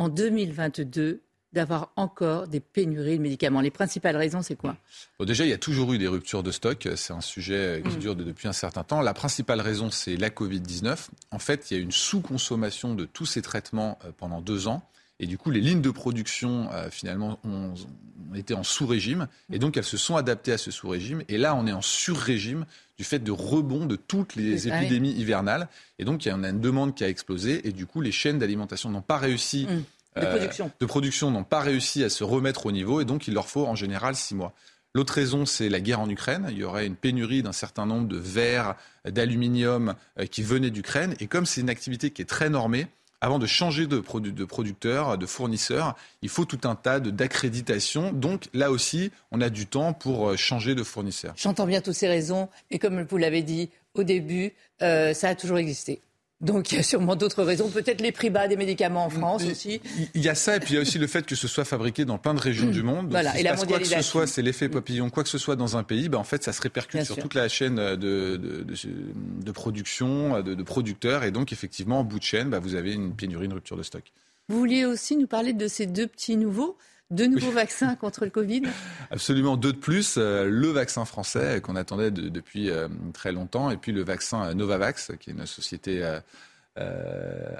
en 0.00 0.08
2022 0.08 1.20
d'avoir 1.52 1.92
encore 1.96 2.48
des 2.48 2.60
pénuries 2.60 3.18
de 3.18 3.22
médicaments 3.22 3.60
Les 3.60 3.70
principales 3.70 4.16
raisons, 4.16 4.40
c'est 4.40 4.56
quoi? 4.56 4.76
Déjà, 5.20 5.44
il 5.44 5.50
y 5.50 5.52
a 5.52 5.58
toujours 5.58 5.92
eu 5.92 5.98
des 5.98 6.08
ruptures 6.08 6.42
de 6.42 6.52
stock. 6.52 6.88
C'est 6.96 7.12
un 7.12 7.20
sujet 7.20 7.82
qui 7.84 7.96
mm. 7.96 8.00
dure 8.00 8.16
depuis 8.16 8.48
un 8.48 8.52
certain 8.52 8.82
temps. 8.82 9.02
La 9.02 9.14
principale 9.14 9.60
raison, 9.60 9.90
c'est 9.90 10.16
la 10.16 10.30
Covid-19. 10.30 11.08
En 11.32 11.38
fait, 11.38 11.70
il 11.70 11.76
y 11.76 11.80
a 11.80 11.82
une 11.82 11.92
sous-consommation 11.92 12.94
de 12.94 13.04
tous 13.04 13.26
ces 13.26 13.42
traitements 13.42 13.98
euh, 14.04 14.10
pendant 14.16 14.40
deux 14.40 14.68
ans. 14.68 14.82
Et 15.18 15.26
du 15.26 15.36
coup, 15.36 15.50
les 15.50 15.60
lignes 15.60 15.82
de 15.82 15.90
production, 15.90 16.70
euh, 16.72 16.88
finalement, 16.90 17.38
ont, 17.44 17.74
été 18.34 18.54
en 18.54 18.62
sous-régime. 18.62 19.26
Et 19.52 19.58
donc, 19.58 19.76
elles 19.76 19.84
se 19.84 19.98
sont 19.98 20.16
adaptées 20.16 20.52
à 20.52 20.58
ce 20.58 20.70
sous-régime. 20.70 21.24
Et 21.28 21.36
là, 21.36 21.54
on 21.56 21.66
est 21.66 21.72
en 21.72 21.82
sur-régime 21.82 22.64
du 23.00 23.04
fait 23.04 23.18
de 23.18 23.32
rebond 23.32 23.86
de 23.86 23.96
toutes 23.96 24.36
les 24.36 24.70
ah 24.70 24.78
épidémies 24.78 25.12
hivernales. 25.12 25.68
Et 25.98 26.04
donc, 26.04 26.22
il 26.22 26.28
y 26.28 26.30
a 26.30 26.34
une 26.34 26.60
demande 26.60 26.94
qui 26.94 27.02
a 27.02 27.08
explosé. 27.08 27.66
Et 27.66 27.72
du 27.72 27.86
coup, 27.86 28.02
les 28.02 28.12
chaînes 28.12 28.38
d'alimentation 28.38 28.90
n'ont 28.90 29.00
pas 29.00 29.16
réussi. 29.16 29.66
Mmh. 29.66 30.18
Euh, 30.18 30.48
de 30.78 30.84
production 30.84 31.30
n'ont 31.30 31.42
pas 31.42 31.60
réussi 31.60 32.04
à 32.04 32.10
se 32.10 32.24
remettre 32.24 32.66
au 32.66 32.72
niveau. 32.72 33.00
Et 33.00 33.06
donc, 33.06 33.26
il 33.26 33.32
leur 33.32 33.48
faut 33.48 33.64
en 33.64 33.74
général 33.74 34.16
six 34.16 34.34
mois. 34.34 34.52
L'autre 34.94 35.14
raison, 35.14 35.46
c'est 35.46 35.70
la 35.70 35.80
guerre 35.80 36.00
en 36.00 36.10
Ukraine. 36.10 36.46
Il 36.50 36.58
y 36.58 36.62
aurait 36.62 36.84
une 36.84 36.94
pénurie 36.94 37.42
d'un 37.42 37.52
certain 37.52 37.86
nombre 37.86 38.06
de 38.06 38.18
verres, 38.18 38.76
d'aluminium 39.06 39.94
euh, 40.18 40.26
qui 40.26 40.42
venaient 40.42 40.68
d'Ukraine. 40.68 41.14
Et 41.20 41.26
comme 41.26 41.46
c'est 41.46 41.62
une 41.62 41.70
activité 41.70 42.10
qui 42.10 42.20
est 42.20 42.26
très 42.26 42.50
normée, 42.50 42.86
avant 43.20 43.38
de 43.38 43.46
changer 43.46 43.86
de, 43.86 43.98
de 43.98 44.44
producteur, 44.44 45.18
de 45.18 45.26
fournisseur, 45.26 45.96
il 46.22 46.28
faut 46.28 46.44
tout 46.44 46.60
un 46.64 46.74
tas 46.74 47.00
d'accréditations. 47.00 48.12
Donc 48.12 48.48
là 48.54 48.70
aussi, 48.70 49.10
on 49.30 49.40
a 49.40 49.50
du 49.50 49.66
temps 49.66 49.92
pour 49.92 50.30
euh, 50.30 50.36
changer 50.36 50.74
de 50.74 50.82
fournisseur. 50.82 51.34
J'entends 51.36 51.66
bien 51.66 51.80
toutes 51.80 51.94
ces 51.94 52.08
raisons. 52.08 52.48
Et 52.70 52.78
comme 52.78 53.02
vous 53.02 53.16
l'avez 53.16 53.42
dit 53.42 53.70
au 53.94 54.04
début, 54.04 54.52
euh, 54.82 55.12
ça 55.14 55.28
a 55.28 55.34
toujours 55.34 55.58
existé. 55.58 56.00
Donc 56.40 56.72
il 56.72 56.76
y 56.76 56.78
a 56.78 56.82
sûrement 56.82 57.16
d'autres 57.16 57.42
raisons, 57.42 57.68
peut-être 57.68 58.00
les 58.00 58.12
prix 58.12 58.30
bas 58.30 58.48
des 58.48 58.56
médicaments 58.56 59.04
en 59.04 59.10
France 59.10 59.44
aussi. 59.44 59.82
Il 60.14 60.22
y 60.22 60.28
a 60.28 60.34
ça, 60.34 60.56
et 60.56 60.60
puis 60.60 60.70
il 60.70 60.76
y 60.76 60.78
a 60.78 60.80
aussi 60.80 60.98
le 60.98 61.06
fait 61.06 61.26
que 61.26 61.34
ce 61.34 61.46
soit 61.46 61.66
fabriqué 61.66 62.06
dans 62.06 62.16
plein 62.16 62.32
de 62.32 62.40
régions 62.40 62.66
du 62.70 62.82
monde. 62.82 63.08
voilà, 63.10 63.38
et 63.38 63.42
la 63.42 63.56
Quoi 63.56 63.78
que 63.78 63.86
ce 63.86 64.00
soit, 64.00 64.26
c'est 64.26 64.40
l'effet 64.40 64.70
papillon. 64.70 65.10
Quoi 65.10 65.22
que 65.22 65.28
ce 65.28 65.36
soit 65.36 65.56
dans 65.56 65.76
un 65.76 65.82
pays, 65.82 66.08
ben, 66.08 66.18
en 66.18 66.24
fait, 66.24 66.42
ça 66.42 66.52
se 66.52 66.62
répercute 66.62 67.04
sur 67.04 67.16
toute 67.16 67.34
la 67.34 67.48
chaîne 67.48 67.76
de, 67.76 67.94
de, 68.36 68.64
de, 68.66 69.52
production, 69.52 70.40
de, 70.40 70.62
producteurs, 70.62 71.24
et 71.24 71.30
donc 71.30 71.52
effectivement, 71.52 72.00
en 72.00 72.04
bout 72.04 72.18
de 72.18 72.24
chaîne, 72.24 72.48
ben, 72.48 72.58
vous 72.58 72.74
avez 72.74 72.94
une 72.94 73.14
pénurie, 73.14 73.44
une 73.44 73.52
rupture 73.52 73.76
de 73.76 73.82
stock. 73.82 74.04
Vous 74.48 74.58
vouliez 74.58 74.84
aussi 74.84 75.16
nous 75.16 75.26
parler 75.26 75.52
de 75.52 75.68
ces 75.68 75.86
deux 75.86 76.06
petits 76.06 76.36
nouveaux 76.36 76.76
deux 77.10 77.26
nouveaux 77.26 77.50
vaccins 77.50 77.96
contre 77.96 78.24
le 78.24 78.30
Covid 78.30 78.62
Absolument, 79.10 79.56
deux 79.56 79.72
de 79.72 79.78
plus. 79.78 80.16
Euh, 80.16 80.44
le 80.48 80.68
vaccin 80.68 81.04
français 81.04 81.60
qu'on 81.60 81.76
attendait 81.76 82.10
depuis 82.10 82.70
euh, 82.70 82.88
très 83.12 83.32
longtemps, 83.32 83.70
et 83.70 83.76
puis 83.76 83.92
le 83.92 84.02
vaccin 84.02 84.54
Novavax, 84.54 85.12
qui 85.18 85.30
est 85.30 85.32
une 85.32 85.46
société 85.46 86.02
euh, 86.78 87.56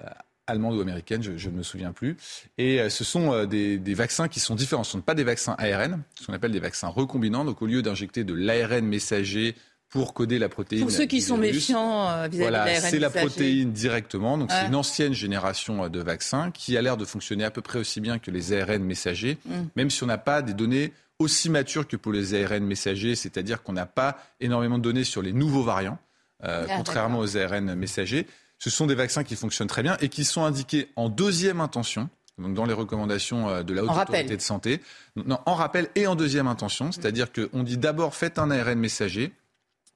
allemande 0.46 0.76
ou 0.76 0.80
américaine, 0.80 1.22
je, 1.22 1.48
ne 1.48 1.56
me 1.56 1.62
souviens 1.62 1.92
plus. 1.92 2.16
Et 2.58 2.88
ce 2.88 3.04
sont 3.04 3.44
des, 3.44 3.94
vaccins 3.94 4.28
qui 4.28 4.40
sont 4.40 4.54
différents. 4.54 4.84
Ce 4.84 4.96
ne 4.96 5.00
sont 5.00 5.04
pas 5.04 5.14
des 5.14 5.24
vaccins 5.24 5.56
ARN, 5.58 6.02
ce 6.18 6.26
qu'on 6.26 6.32
appelle 6.32 6.52
des 6.52 6.60
vaccins 6.60 6.88
recombinants. 6.88 7.44
Donc 7.44 7.62
au 7.62 7.66
lieu 7.66 7.82
d'injecter 7.82 8.24
de 8.24 8.34
l'ARN 8.34 8.84
messager 8.84 9.56
pour 9.90 10.14
coder 10.14 10.38
la 10.38 10.48
protéine. 10.48 10.82
Pour 10.82 10.90
ceux 10.90 11.06
qui 11.06 11.20
sont 11.20 11.36
méfiants 11.36 12.28
vis-à-vis 12.28 12.38
de 12.38 12.44
l'ARN 12.44 12.80
c'est 12.80 12.98
la 12.98 13.10
protéine 13.10 13.72
directement. 13.72 14.38
Donc 14.38 14.50
c'est 14.50 14.66
une 14.66 14.76
ancienne 14.76 15.12
génération 15.12 15.88
de 15.88 16.00
vaccins 16.00 16.50
qui 16.50 16.76
a 16.76 16.82
l'air 16.82 16.96
de 16.96 17.04
fonctionner 17.04 17.44
à 17.44 17.50
peu 17.50 17.60
près 17.60 17.78
aussi 17.78 18.00
bien 18.00 18.18
que 18.18 18.30
les 18.30 18.52
ARN 18.52 18.82
messagers, 18.82 19.38
mm. 19.44 19.52
même 19.76 19.90
si 19.90 20.02
on 20.04 20.06
n'a 20.06 20.18
pas 20.18 20.42
des 20.42 20.54
données 20.54 20.92
aussi 21.20 21.50
matures 21.50 21.86
que 21.86 21.96
pour 21.96 22.12
les 22.12 22.34
ARN 22.34 22.64
messagers, 22.64 23.14
c'est-à-dire 23.14 23.62
qu'on 23.62 23.74
n'a 23.74 23.86
pas 23.86 24.18
énormément 24.40 24.78
de 24.78 24.82
données 24.82 25.04
sur 25.04 25.22
les 25.22 25.32
nouveaux 25.32 25.62
variants, 25.62 25.98
euh, 26.44 26.66
ah, 26.68 26.76
contrairement 26.76 27.18
aux 27.18 27.36
ARN 27.36 27.74
messagers. 27.74 28.26
Ce 28.58 28.70
sont 28.70 28.86
des 28.86 28.94
vaccins 28.94 29.22
qui 29.22 29.36
fonctionnent 29.36 29.68
très 29.68 29.82
bien 29.82 29.96
et 30.00 30.08
qui 30.08 30.24
sont 30.24 30.44
indiqués 30.44 30.88
en 30.96 31.08
deuxième 31.08 31.60
intention, 31.60 32.08
donc 32.38 32.54
dans 32.54 32.64
les 32.64 32.72
recommandations 32.72 33.48
euh, 33.48 33.62
de 33.62 33.74
la 33.74 33.84
Haute 33.84 33.90
Autorité 33.90 34.36
de 34.36 34.42
Santé. 34.42 34.80
Non, 35.16 35.38
en 35.46 35.54
rappel 35.54 35.88
et 35.94 36.06
en 36.06 36.14
deuxième 36.14 36.46
intention, 36.46 36.90
c'est-à-dire 36.90 37.28
qu'on 37.32 37.62
dit 37.62 37.76
d'abord 37.76 38.14
faites 38.14 38.38
un 38.38 38.50
ARN 38.50 38.78
messager, 38.78 39.32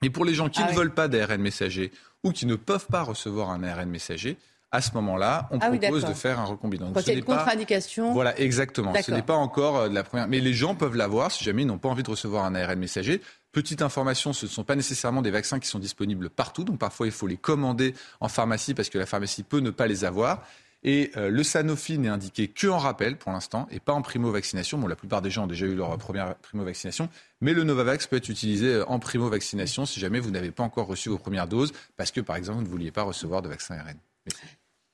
et 0.03 0.11
pour 0.11 0.25
les 0.25 0.35
gens 0.35 0.49
qui 0.49 0.61
ah 0.63 0.71
ne 0.71 0.77
veulent 0.77 0.95
pas 0.95 1.09
d'ARN 1.09 1.41
messager 1.41 1.93
ou 2.23 2.33
qui 2.33 2.47
ne 2.47 2.57
peuvent 2.57 2.87
pas 2.87 3.03
recevoir 3.03 3.51
un 3.51 3.63
ARN 3.63 3.89
messager, 3.89 4.37
à 4.75 4.81
ce 4.81 4.91
moment-là, 4.95 5.47
on 5.53 5.59
ah 5.61 5.71
propose 5.71 6.05
de 6.05 6.15
faire 6.15 6.41
un 6.41 6.47
recombinant. 6.47 6.91
Quand 6.93 7.01
il 7.03 7.07
y 7.07 7.11
a 7.13 7.15
une 7.15 7.25
contre-indication. 7.25 8.13
Voilà, 8.13 8.37
exactement. 8.41 8.93
Ce 9.01 9.13
n'est 9.13 9.23
pas 9.23 9.37
encore 9.37 9.77
euh, 9.77 9.89
de 9.89 9.95
la 9.95 10.03
première. 10.03 10.27
Mais 10.27 10.41
les 10.41 10.53
gens 10.53 10.75
peuvent 10.75 10.97
l'avoir 10.97 11.31
si 11.31 11.45
jamais 11.45 11.63
ils 11.63 11.67
n'ont 11.67 11.79
pas 11.79 11.89
envie 11.89 12.03
de 12.03 12.11
recevoir 12.11 12.45
un 12.45 12.57
ARN 12.57 12.77
messager. 12.77 13.23
Petite 13.53 13.83
information, 13.83 14.33
ce 14.33 14.47
ne 14.47 14.51
sont 14.51 14.65
pas 14.65 14.75
nécessairement 14.75 15.23
des 15.23 15.31
vaccins 15.31 15.61
qui 15.61 15.69
sont 15.69 15.79
disponibles 15.79 16.29
partout. 16.29 16.65
Donc 16.65 16.81
parfois, 16.81 17.07
il 17.07 17.13
faut 17.13 17.29
les 17.29 17.37
commander 17.37 17.95
en 18.19 18.29
pharmacie 18.29 18.75
parce 18.75 18.89
que 18.89 18.99
la 18.99 19.07
pharmacie 19.07 19.45
peut 19.45 19.61
ne 19.61 19.71
pas 19.71 19.87
les 19.87 20.05
avoir. 20.05 20.43
Et 20.85 21.11
euh, 21.17 21.31
le 21.31 21.43
Sanofi 21.43 21.99
n'est 21.99 22.09
indiqué 22.09 22.49
qu'en 22.49 22.79
rappel 22.79 23.17
pour 23.17 23.33
l'instant 23.33 23.67
et 23.71 23.81
pas 23.81 23.95
en 23.95 24.03
primo-vaccination. 24.03 24.79
Bon, 24.79 24.87
la 24.87 24.97
plupart 24.97 25.23
des 25.23 25.31
gens 25.31 25.45
ont 25.45 25.49
déjà 25.49 25.67
eu 25.67 25.75
leur 25.75 25.97
première 25.97 26.35
primo-vaccination. 26.37 27.09
Mais 27.41 27.55
le 27.55 27.65
Novavax 27.65 28.07
peut 28.07 28.17
être 28.17 28.29
utilisé 28.29 28.75
euh, 28.75 28.89
en 28.89 28.99
primo-vaccination 28.99 29.87
si 29.87 29.99
jamais 29.99 30.21
vous 30.21 30.31
n'avez 30.31 30.51
pas 30.51 30.63
encore 30.63 30.87
reçu 30.87 31.09
vos 31.09 31.19
premières 31.19 31.49
doses 31.49 31.73
parce 31.97 32.11
que, 32.11 32.21
par 32.21 32.37
exemple, 32.37 32.59
vous 32.59 32.65
ne 32.65 32.71
vouliez 32.71 32.91
pas 32.91 33.03
recevoir 33.03 33.43
de 33.43 33.49
vaccin 33.49 33.77
ARN. 33.77 33.97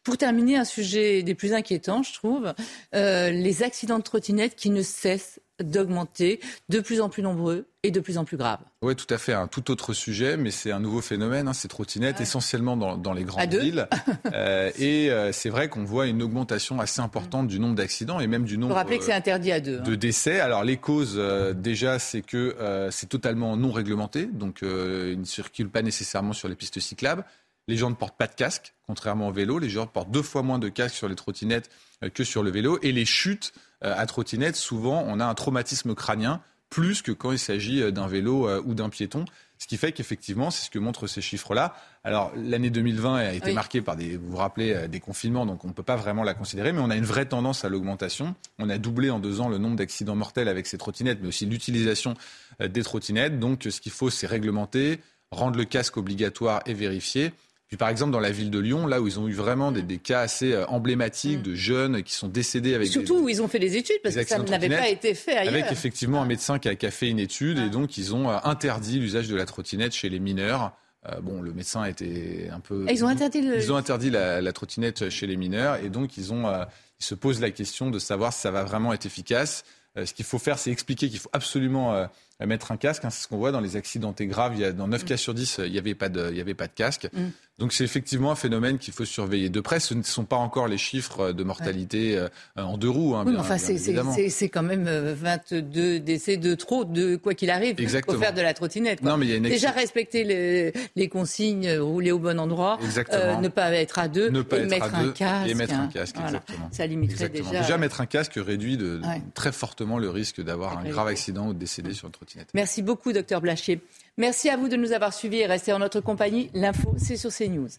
Pour 0.03 0.17
terminer, 0.17 0.57
un 0.57 0.65
sujet 0.65 1.23
des 1.23 1.35
plus 1.35 1.53
inquiétants, 1.53 2.03
je 2.03 2.15
trouve, 2.15 2.55
euh, 2.95 3.31
les 3.31 3.63
accidents 3.63 3.99
de 3.99 4.03
trottinette 4.03 4.57
qui 4.57 4.71
ne 4.71 4.83
cessent 4.83 5.41
d'augmenter, 5.63 6.41
de 6.71 6.81
plus 6.81 7.03
en 7.03 7.11
plus 7.11 7.23
nombreux 7.23 7.67
et 7.83 7.91
de 7.91 8.01
plus 8.01 8.17
en 8.17 8.25
plus 8.25 8.39
graves. 8.39 8.61
Oui, 8.81 8.97
tout 8.97 9.13
à 9.13 9.19
fait. 9.19 9.35
Un 9.35 9.47
tout 9.47 9.71
autre 9.71 9.93
sujet, 9.93 10.39
mais 10.39 10.51
c'est 10.51 10.73
un 10.73 10.81
nouveau 10.81 11.03
phénomène, 11.03 11.49
hein, 11.49 11.53
ces 11.53 11.69
trottinettes, 11.69 12.19
essentiellement 12.23 12.79
dans, 12.79 13.13
les 13.13 13.25
grandes 13.25 13.55
villes. 13.55 13.87
Euh, 14.33 14.71
et 14.79 15.11
euh, 15.11 15.33
c'est 15.33 15.49
vrai 15.49 15.69
qu'on 15.69 15.85
voit 15.85 16.07
une 16.07 16.23
augmentation 16.23 16.81
assez 16.81 17.01
importante 17.01 17.49
du 17.49 17.59
nombre 17.59 17.75
d'accidents 17.75 18.21
et 18.21 18.27
même 18.27 18.45
du 18.45 18.59
nombre 18.59 18.75
rappeler 18.75 18.99
que 18.99 19.05
c'est 19.05 19.13
interdit 19.13 19.51
à 19.51 19.61
deux, 19.61 19.79
hein. 19.79 19.83
de 19.83 19.95
décès. 19.97 20.41
Alors 20.41 20.63
les 20.63 20.77
causes, 20.77 21.21
déjà, 21.57 21.99
c'est 21.99 22.23
que 22.23 22.57
c'est 22.91 23.09
totalement 23.09 23.57
non 23.57 23.73
réglementé, 23.73 24.27
donc 24.27 24.61
ils 24.63 25.19
ne 25.19 25.25
circulent 25.25 25.71
pas 25.71 25.83
nécessairement 25.83 26.33
sur 26.33 26.49
les 26.49 26.55
pistes 26.55 26.81
cyclables. 26.81 27.25
Les 27.69 27.77
gens 27.77 27.91
ne 27.91 27.95
portent 27.95 28.17
pas 28.17 28.27
de 28.27 28.35
casque, 28.35 28.75
contrairement 28.87 29.29
au 29.29 29.33
vélo. 29.33 29.59
Les 29.59 29.71
gens 29.71 29.87
portent 29.87 30.11
deux 30.11 30.23
fois 30.23 30.43
moins 30.43 30.59
de 30.59 30.69
casque 30.69 30.97
sur 30.97 31.09
les 31.09 31.15
trottinettes 31.15 31.71
euh, 32.03 32.09
que 32.09 32.25
sur 32.25 32.43
le 32.43 32.51
vélo. 32.51 32.79
Et 32.83 32.93
les 32.93 33.05
chutes 33.05 33.53
euh, 33.85 33.95
à 33.97 34.07
trottinette, 34.07 34.57
souvent, 34.57 35.05
on 35.07 35.21
a 35.21 35.25
un 35.25 35.35
traumatisme 35.35 35.95
crânien 35.95 36.41
plus 36.69 37.03
que 37.03 37.13
quand 37.13 37.33
il 37.33 37.39
s'agit 37.39 37.83
euh, 37.83 37.91
d'un 37.91 38.07
vélo 38.07 38.51
ou 38.63 38.75
d'un 38.75 38.89
piéton. 38.89 39.25
Ce 39.59 39.67
qui 39.67 39.77
fait 39.77 39.93
qu'effectivement, 39.93 40.51
c'est 40.51 40.65
ce 40.65 40.71
que 40.71 40.79
montrent 40.79 41.07
ces 41.07 41.21
chiffres-là. 41.21 41.77
Alors, 42.03 42.33
l'année 42.35 42.71
2020 42.71 43.15
a 43.17 43.33
été 43.35 43.53
marquée 43.53 43.83
par 43.83 43.95
des, 43.95 44.17
vous 44.17 44.31
vous 44.31 44.37
rappelez, 44.39 44.89
des 44.89 45.01
confinements, 45.01 45.45
donc 45.45 45.67
on 45.67 45.69
ne 45.69 45.75
peut 45.75 45.83
pas 45.83 45.97
vraiment 45.97 46.23
la 46.23 46.33
considérer, 46.33 46.73
mais 46.73 46.81
on 46.81 46.89
a 46.89 46.97
une 46.97 47.05
vraie 47.05 47.27
tendance 47.27 47.63
à 47.63 47.69
l'augmentation. 47.69 48.35
On 48.59 48.71
a 48.71 48.79
doublé 48.79 49.11
en 49.11 49.19
deux 49.19 49.43
ans 49.43 49.51
le 49.51 49.59
nombre 49.59 49.77
d'accidents 49.77 50.17
mortels 50.17 50.49
avec 50.49 50.67
ces 50.67 50.79
trottinettes, 50.79 51.19
mais 51.21 51.29
aussi 51.29 51.45
l'utilisation 51.45 52.15
des 52.59 52.83
trottinettes. 52.83 53.39
Donc, 53.39 53.67
ce 53.69 53.83
qu'il 53.83 53.93
faut, 53.93 54.09
c'est 54.09 54.27
réglementer, 54.27 55.01
rendre 55.31 55.59
le 55.59 55.67
casque 55.67 55.99
obligatoire 55.99 56.63
et 56.65 56.73
vérifier. 56.73 57.33
Puis 57.71 57.77
par 57.77 57.89
exemple 57.89 58.11
dans 58.11 58.19
la 58.19 58.33
ville 58.33 58.51
de 58.51 58.59
Lyon, 58.59 58.89
là 58.89 59.01
où 59.01 59.07
ils 59.07 59.21
ont 59.21 59.29
eu 59.29 59.33
vraiment 59.33 59.71
des, 59.71 59.99
cas 59.99 60.23
assez 60.23 60.53
euh, 60.53 60.67
emblématiques 60.67 61.39
mm. 61.39 61.43
de 61.43 61.55
jeunes 61.55 62.03
qui 62.03 62.13
sont 62.13 62.27
décédés 62.27 62.75
avec 62.75 62.89
surtout 62.89 63.21
où 63.21 63.29
ils 63.29 63.41
ont 63.41 63.47
fait 63.47 63.61
des 63.61 63.77
études 63.77 64.01
parce 64.03 64.17
que 64.17 64.27
ça 64.27 64.41
n'avait 64.41 64.69
pas 64.69 64.89
été 64.89 65.15
fait 65.15 65.37
ailleurs. 65.37 65.55
Avec 65.55 65.71
effectivement 65.71 66.21
un 66.21 66.27
médecin 66.27 66.59
qui 66.59 66.69
a, 66.69 66.91
fait 66.91 67.09
une 67.09 67.21
étude 67.21 67.59
et 67.59 67.71
donc 67.71 67.97
ils 67.97 68.13
ont 68.13 68.29
euh, 68.29 68.39
interdit 68.43 68.99
l'usage 68.99 69.29
de 69.29 69.37
la 69.37 69.47
trottinette 69.47 69.93
chez 69.93 70.09
les 70.09 70.19
mineurs. 70.19 70.77
Euh, 71.09 71.21
bon, 71.21 71.41
le 71.41 71.53
médecin 71.53 71.85
était 71.85 72.49
un 72.53 72.59
peu. 72.59 72.87
ils 72.91 73.05
ont 73.05 73.09
interdit. 73.09 73.39
Ils 73.39 73.73
ont 73.73 73.77
interdit 73.77 74.11
la, 74.11 74.53
trottinette 74.53 75.09
chez 75.09 75.29
les 75.29 75.37
mineurs 75.37 75.77
et 75.77 75.91
donc 75.91 76.17
ils 76.17 76.33
ont. 76.33 76.53
ils 76.99 77.05
se 77.05 77.15
posent 77.15 77.41
la 77.41 77.53
question 77.53 77.93
de 77.93 78.01
savoir 78.01 78.33
si 78.33 78.41
ça 78.41 78.51
va 78.51 78.65
vraiment 78.65 78.93
être 78.93 79.07
efficace. 79.07 79.63
ce 79.95 80.13
qu'il 80.13 80.25
faut 80.25 80.41
faire, 80.41 80.59
c'est 80.59 80.73
expliquer 80.73 81.09
qu'il 81.09 81.21
faut 81.21 81.31
absolument 81.33 82.09
mettre 82.47 82.73
un 82.73 82.77
casque. 82.77 83.05
Hein, 83.05 83.11
c'est 83.11 83.23
ce 83.23 83.29
qu'on 83.29 83.39
voit 83.39 83.53
dans 83.53 83.61
les 83.61 83.77
accidentés 83.77 84.27
graves. 84.27 84.53
Il 84.55 84.61
y 84.61 84.65
a, 84.65 84.73
dans 84.73 84.89
9 84.89 85.03
mm. 85.03 85.05
cas 85.07 85.17
sur 85.17 85.35
10, 85.35 85.61
il 85.65 85.73
n'y 85.73 85.79
avait, 85.79 85.95
pas 85.95 86.09
de, 86.09 86.29
il 86.31 86.37
y 86.37 86.41
avait 86.41 86.55
pas 86.55 86.67
de 86.67 86.73
casque. 86.73 87.09
Mm. 87.13 87.29
Donc 87.61 87.75
c'est 87.75 87.85
effectivement 87.85 88.33
un 88.33 88.37
phénomène 88.37 88.79
qu'il 88.79 88.95
faut 88.95 89.05
surveiller 89.05 89.51
de 89.51 89.61
près. 89.61 89.81
Ce 89.81 89.93
ne 89.93 90.03
sont 90.03 90.25
pas 90.25 90.37
encore 90.37 90.67
les 90.67 90.79
chiffres 90.79 91.33
de 91.33 91.45
mortalité 91.45 92.17
euh, 92.17 92.29
en 92.57 92.79
deux 92.79 92.89
roues. 92.89 93.15
Hein, 93.15 93.25
oui, 93.27 93.35
enfin, 93.39 93.59
c'est 93.59 94.49
quand 94.49 94.63
même 94.63 94.89
22 94.89 95.79
euh, 95.79 96.01
décès 96.01 96.39
de 96.39 96.55
trop, 96.55 96.87
de 96.87 97.17
quoi 97.17 97.35
qu'il 97.35 97.51
arrive. 97.51 97.79
Exactement. 97.79 98.17
Faut 98.17 98.23
faire 98.23 98.33
de 98.33 98.41
la 98.41 98.55
trottinette. 98.55 99.03
Non, 99.03 99.19
mais 99.19 99.27
il 99.27 99.33
y 99.33 99.37
a 99.37 99.41
Déjà 99.41 99.73
respecter 99.73 100.25
les, 100.25 100.73
les, 100.97 101.09
consignes, 101.09 101.71
rouler 101.79 102.13
au 102.13 102.19
bon 102.19 102.41
endroit, 102.41 102.79
euh, 103.13 103.37
ne 103.37 103.49
pas 103.49 103.71
être 103.73 103.99
à 103.99 104.09
deux, 104.09 104.31
ne 104.31 104.41
pas 104.41 104.61
et 104.61 104.65
mettre 104.65 104.95
un 104.95 105.11
casque. 105.11 105.51
Et 105.51 105.55
mettre 105.55 105.75
un 105.75 105.89
casque, 105.89 106.17
exactement. 106.17 106.71
Ça 106.73 106.87
limiterait 106.87 107.29
déjà. 107.29 107.61
Déjà 107.61 107.77
mettre 107.77 108.01
un 108.01 108.07
casque 108.07 108.39
réduit 108.39 108.79
de, 108.79 109.03
très 109.35 109.53
fortement 109.53 109.99
le 109.99 110.09
risque 110.09 110.43
d'avoir 110.43 110.79
un 110.79 110.89
grave 110.89 111.09
accident 111.09 111.49
ou 111.49 111.53
de 111.53 111.59
décéder 111.59 111.93
sur 111.93 112.07
une 112.07 112.13
trottinette. 112.13 112.30
Merci 112.55 112.83
beaucoup, 112.83 113.13
docteur 113.13 113.41
Blachier. 113.41 113.81
Merci 114.17 114.51
à 114.51 114.57
vous 114.57 114.69
de 114.69 114.77
nous 114.77 114.93
avoir 114.93 115.13
suivis 115.13 115.39
et 115.39 115.47
restez 115.47 115.73
en 115.73 115.79
notre 115.79 116.01
compagnie. 116.01 116.51
L'info, 116.55 116.95
c'est 116.99 117.17
sur 117.17 117.31
CNews. 117.31 117.71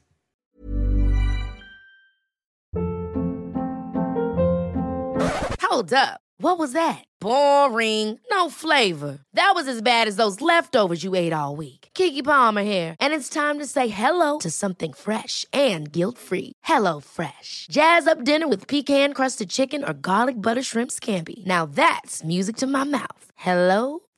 Hold 5.71 5.93
up. 5.93 6.19
What 6.37 6.57
was 6.57 6.73
that? 6.73 7.05
Boring. 7.21 8.19
No 8.31 8.49
flavor. 8.49 9.19
That 9.35 9.51
was 9.53 9.67
as 9.67 9.81
bad 9.81 10.07
as 10.07 10.15
those 10.15 10.41
leftovers 10.41 11.03
you 11.03 11.13
ate 11.13 11.33
all 11.33 11.55
week. 11.55 11.89
Kiki 11.93 12.23
Palmer 12.23 12.63
here, 12.63 12.95
and 12.99 13.13
it's 13.13 13.29
time 13.29 13.59
to 13.59 13.65
say 13.65 13.87
hello 13.87 14.39
to 14.39 14.49
something 14.49 14.91
fresh 14.91 15.45
and 15.53 15.91
guilt-free. 15.91 16.53
Hello 16.63 16.99
Fresh. 16.99 17.67
Jazz 17.69 18.07
up 18.07 18.23
dinner 18.23 18.47
with 18.47 18.67
pecan-crusted 18.67 19.49
chicken 19.49 19.83
or 19.83 19.93
garlic 19.93 20.35
butter 20.35 20.63
shrimp 20.63 20.91
scampi. 20.91 21.45
Now 21.45 21.65
that's 21.65 22.23
music 22.23 22.57
to 22.57 22.67
my 22.67 22.83
mouth. 22.83 23.25
Hello 23.35 23.99